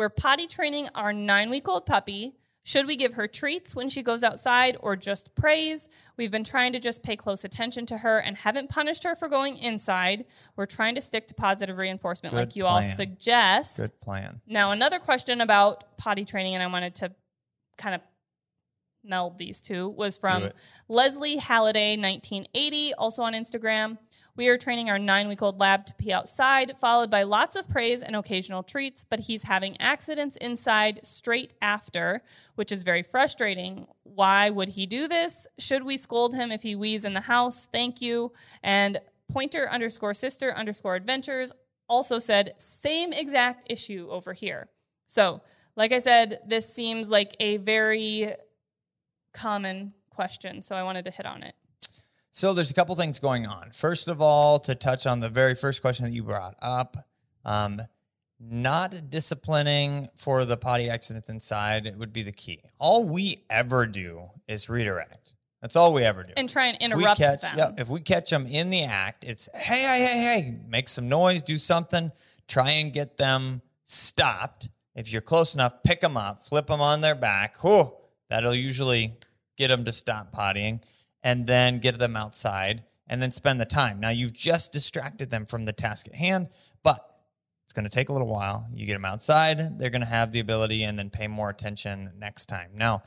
[0.00, 2.32] We're potty training our nine week old puppy.
[2.62, 5.90] Should we give her treats when she goes outside or just praise?
[6.16, 9.28] We've been trying to just pay close attention to her and haven't punished her for
[9.28, 10.24] going inside.
[10.56, 13.76] We're trying to stick to positive reinforcement Good like you all suggest.
[13.76, 14.40] Good plan.
[14.46, 17.12] Now, another question about potty training, and I wanted to
[17.76, 18.00] kind of
[19.04, 20.48] meld these two, was from
[20.88, 23.98] Leslie Halliday, 1980, also on Instagram.
[24.36, 27.68] We are training our nine week old lab to pee outside, followed by lots of
[27.68, 32.22] praise and occasional treats, but he's having accidents inside straight after,
[32.54, 33.86] which is very frustrating.
[34.02, 35.46] Why would he do this?
[35.58, 37.66] Should we scold him if he wheezes in the house?
[37.70, 38.32] Thank you.
[38.62, 38.98] And
[39.30, 41.52] pointer underscore sister underscore adventures
[41.88, 44.68] also said, same exact issue over here.
[45.06, 45.42] So,
[45.76, 48.34] like I said, this seems like a very
[49.32, 50.62] common question.
[50.62, 51.54] So I wanted to hit on it.
[52.32, 53.70] So there's a couple things going on.
[53.72, 57.08] First of all, to touch on the very first question that you brought up,
[57.44, 57.80] um,
[58.38, 62.60] not disciplining for the potty accidents inside would be the key.
[62.78, 65.34] All we ever do is redirect.
[65.60, 66.32] That's all we ever do.
[66.36, 67.58] And try and If interrupt catch, them.
[67.58, 71.08] yeah, if we catch them in the act, it's hey, hey, hey, hey, make some
[71.08, 72.10] noise, do something,
[72.48, 74.70] try and get them stopped.
[74.94, 77.62] If you're close enough, pick them up, flip them on their back.
[77.62, 77.92] Whew,
[78.30, 79.18] that'll usually
[79.58, 80.80] get them to stop pottying,
[81.22, 84.00] and then get them outside, and then spend the time.
[84.00, 86.48] Now you've just distracted them from the task at hand,
[86.82, 87.04] but
[87.64, 88.66] it's going to take a little while.
[88.74, 92.10] You get them outside, they're going to have the ability, and then pay more attention
[92.18, 92.70] next time.
[92.74, 93.02] Now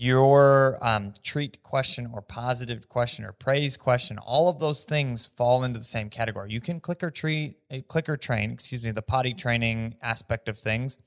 [0.00, 5.64] your um, treat question or positive question or praise question, all of those things fall
[5.64, 6.52] into the same category.
[6.52, 10.48] You can click or treat, uh, click or train, excuse me, the potty training aspect
[10.48, 11.00] of things,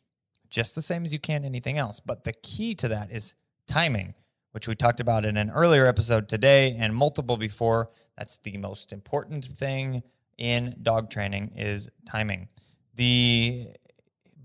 [0.50, 2.02] just the same as you can anything else.
[2.02, 3.36] But the key to that is
[3.66, 4.14] timing,
[4.52, 7.90] which we talked about in an earlier episode today and multiple before.
[8.18, 10.04] That's the most important thing
[10.38, 12.50] in dog training is timing.
[12.96, 13.70] The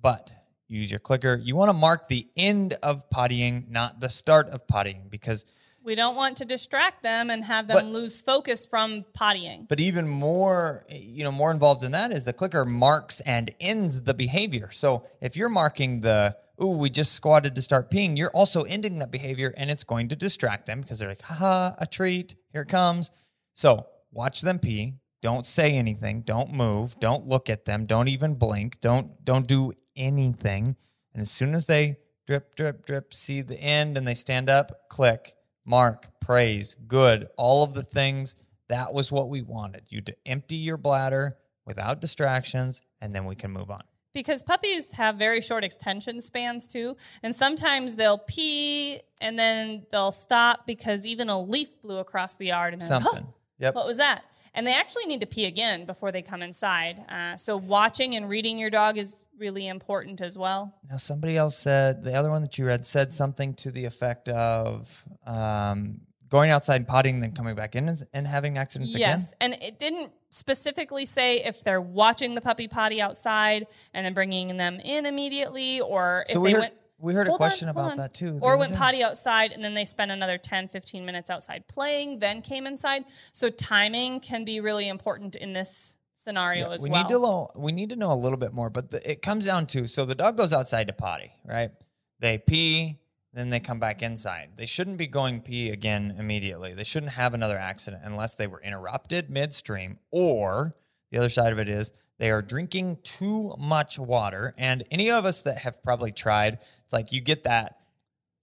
[0.00, 0.32] but
[0.68, 1.40] use your clicker.
[1.42, 5.44] You want to mark the end of pottying, not the start of pottying, because
[5.82, 9.68] We don't want to distract them and have them But- lose focus from pottying.
[9.68, 14.02] but even more, you know, more involved in that is the clicker marks and ends
[14.02, 14.70] the behavior.
[14.72, 18.98] So if you're marking the ooh, we just squatted to start peeing, you're also ending
[18.98, 22.62] that behavior and it's going to distract them because they're like, haha, a treat, here
[22.62, 23.10] it comes.
[23.54, 24.94] So watch them pee.
[25.22, 26.22] Don't say anything.
[26.22, 27.00] Don't move.
[27.00, 27.86] Don't look at them.
[27.86, 28.80] Don't even blink.
[28.80, 30.76] Don't don't do anything.
[31.12, 31.96] And as soon as they
[32.26, 35.32] drip, drip, drip, see the end and they stand up, click,
[35.64, 38.34] mark, praise, good, all of the things.
[38.68, 39.84] That was what we wanted.
[39.88, 43.82] You to empty your bladder without distractions, and then we can move on.
[44.16, 46.96] Because puppies have very short extension spans too.
[47.22, 52.46] And sometimes they'll pee and then they'll stop because even a leaf blew across the
[52.46, 53.24] yard and like, Something.
[53.24, 53.74] "Huh, Yep.
[53.74, 54.22] What was that?
[54.54, 57.04] And they actually need to pee again before they come inside.
[57.10, 60.74] Uh, so watching and reading your dog is really important as well.
[60.88, 64.30] Now, somebody else said the other one that you read said something to the effect
[64.30, 68.96] of um, going outside and potting, then coming back in and, and having accidents Yes,
[68.96, 69.18] again.
[69.18, 69.34] Yes.
[69.40, 74.56] And it didn't specifically say if they're watching the puppy potty outside and then bringing
[74.56, 76.74] them in immediately, or if So we they heard went.
[76.98, 77.96] we heard a Hold on, question about on.
[77.98, 78.38] that too.
[78.42, 82.42] Or went potty outside and then they spent another 10, 15 minutes outside playing, then
[82.42, 83.04] came inside.
[83.32, 87.02] So timing can be really important in this scenario as we well.
[87.04, 89.46] need to know we need to know a little bit more, but the, it comes
[89.46, 91.70] down to so the dog goes outside to potty, right?
[92.18, 92.98] They pee,
[93.36, 94.50] then they come back inside.
[94.56, 96.74] They shouldn't be going pee again immediately.
[96.74, 100.74] They shouldn't have another accident unless they were interrupted midstream, or
[101.10, 104.54] the other side of it is they are drinking too much water.
[104.56, 107.76] And any of us that have probably tried, it's like you get that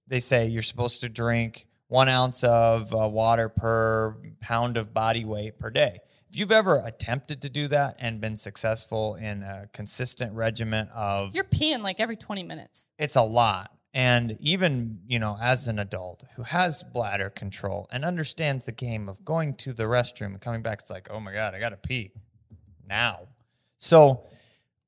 [0.08, 5.26] they say you're supposed to drink one ounce of uh, water per pound of body
[5.26, 6.00] weight per day.
[6.30, 11.36] If you've ever attempted to do that and been successful in a consistent regimen of,
[11.36, 12.90] You're peeing like every 20 minutes.
[12.98, 13.72] it's a lot.
[13.94, 19.08] And even, you know, as an adult who has bladder control and understands the game
[19.08, 21.70] of going to the restroom and coming back, it's like, oh my God, I got
[21.70, 22.12] to pee
[22.88, 23.28] now.
[23.78, 24.26] So,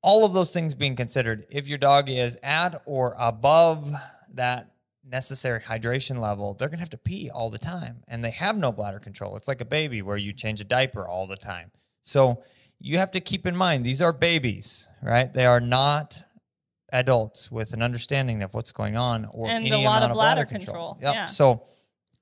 [0.02, 3.92] all of those things being considered, if your dog is at or above
[4.34, 4.70] that
[5.04, 8.56] necessary hydration level, they're going to have to pee all the time and they have
[8.56, 9.36] no bladder control.
[9.36, 11.70] It's like a baby where you change a diaper all the time.
[12.02, 12.42] So,
[12.78, 15.32] you have to keep in mind these are babies, right?
[15.32, 16.22] They are not
[16.92, 20.14] adults with an understanding of what's going on or And any a lot amount of
[20.14, 20.98] bladder control.
[21.02, 21.14] Yep.
[21.14, 21.26] Yeah.
[21.26, 21.64] So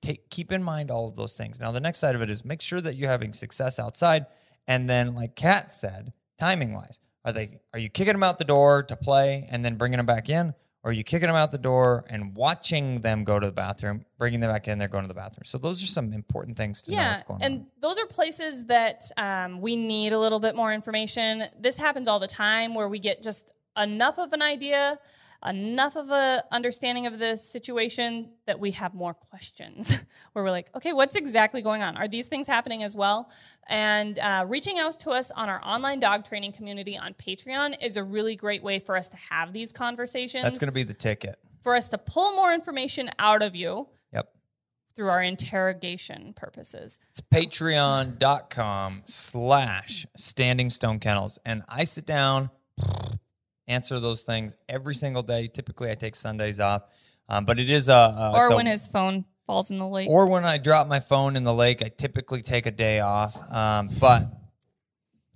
[0.02, 1.60] take, keep in mind all of those things.
[1.60, 4.26] Now, the next side of it is make sure that you're having success outside.
[4.66, 8.44] And then, like Kat said, timing wise, are they are you kicking them out the
[8.44, 11.52] door to play and then bringing them back in, or are you kicking them out
[11.52, 15.04] the door and watching them go to the bathroom, bringing them back in, they're going
[15.04, 15.44] to the bathroom.
[15.44, 17.66] So those are some important things to know Yeah, what's going and on.
[17.80, 21.44] those are places that um, we need a little bit more information.
[21.58, 24.98] This happens all the time where we get just enough of an idea,
[25.46, 29.98] enough of a understanding of the situation that we have more questions.
[30.32, 31.96] where we're like, okay, what's exactly going on?
[31.96, 33.30] Are these things happening as well?
[33.68, 37.96] And uh, reaching out to us on our online dog training community on Patreon is
[37.96, 40.44] a really great way for us to have these conversations.
[40.44, 41.38] That's going to be the ticket.
[41.62, 44.28] for us to pull more information out of you Yep.
[44.96, 46.98] through our interrogation purposes.
[47.10, 51.38] It's patreon.com slash standing stone kennels.
[51.44, 52.50] And I sit down,
[53.68, 55.48] answer those things every single day.
[55.48, 56.82] Typically, I take Sundays off.
[57.28, 60.08] Um, but it is a, a or a- when his phone falls in the lake.
[60.08, 63.36] or when I drop my phone in the lake, I typically take a day off.
[63.50, 64.22] Um, but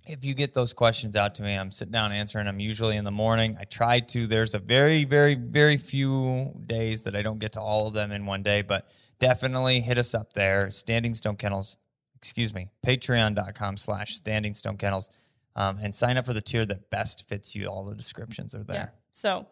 [0.07, 3.05] if you get those questions out to me, I'm sitting down answering them usually in
[3.05, 3.57] the morning.
[3.61, 4.27] I try to.
[4.27, 8.13] There's a very, very, very few days that I don't get to all of them
[8.13, 10.71] in one day, but definitely hit us up there.
[10.71, 11.77] Standing Stone Kennels,
[12.17, 15.11] excuse me, patreon.com slash standing stone kennels.
[15.59, 17.67] Um, and sign up for the tier that best fits you.
[17.67, 18.77] All the descriptions are there.
[18.77, 18.89] yeah.
[19.11, 19.49] So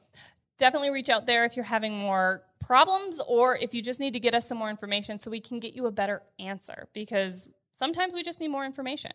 [0.57, 4.20] definitely reach out there if you're having more problems or if you just need to
[4.20, 8.14] get us some more information so we can get you a better answer because sometimes
[8.14, 9.11] we just need more information.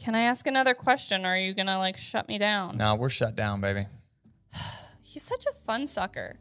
[0.00, 2.76] Can I ask another question or are you going to like shut me down?
[2.76, 3.86] No, we're shut down, baby.
[5.02, 6.36] He's such a fun sucker.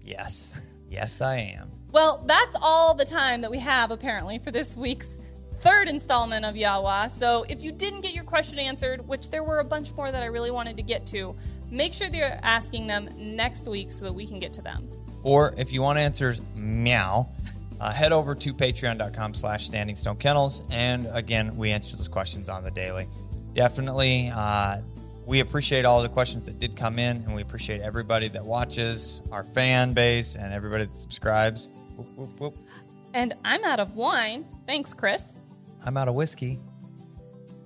[0.00, 0.62] Yes.
[0.88, 1.70] Yes, I am.
[1.90, 5.18] Well, that's all the time that we have apparently for this week's
[5.66, 7.10] third installment of Yawa.
[7.10, 10.22] So if you didn't get your question answered, which there were a bunch more that
[10.22, 11.34] I really wanted to get to,
[11.70, 14.88] make sure that you're asking them next week so that we can get to them.
[15.24, 17.28] Or if you want answers, meow,
[17.80, 20.62] uh, head over to patreon.com slash standing stone kennels.
[20.70, 23.08] And again, we answer those questions on the daily.
[23.52, 24.82] Definitely, uh,
[25.24, 29.22] we appreciate all the questions that did come in, and we appreciate everybody that watches,
[29.32, 31.70] our fan base, and everybody that subscribes.
[31.96, 32.56] Whoop, whoop, whoop.
[33.12, 34.46] And I'm out of wine.
[34.66, 35.40] Thanks, Chris.
[35.86, 36.58] I'm out of whiskey.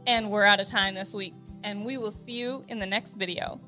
[0.07, 1.33] And we're out of time this week.
[1.64, 3.61] And we will see you in the next video.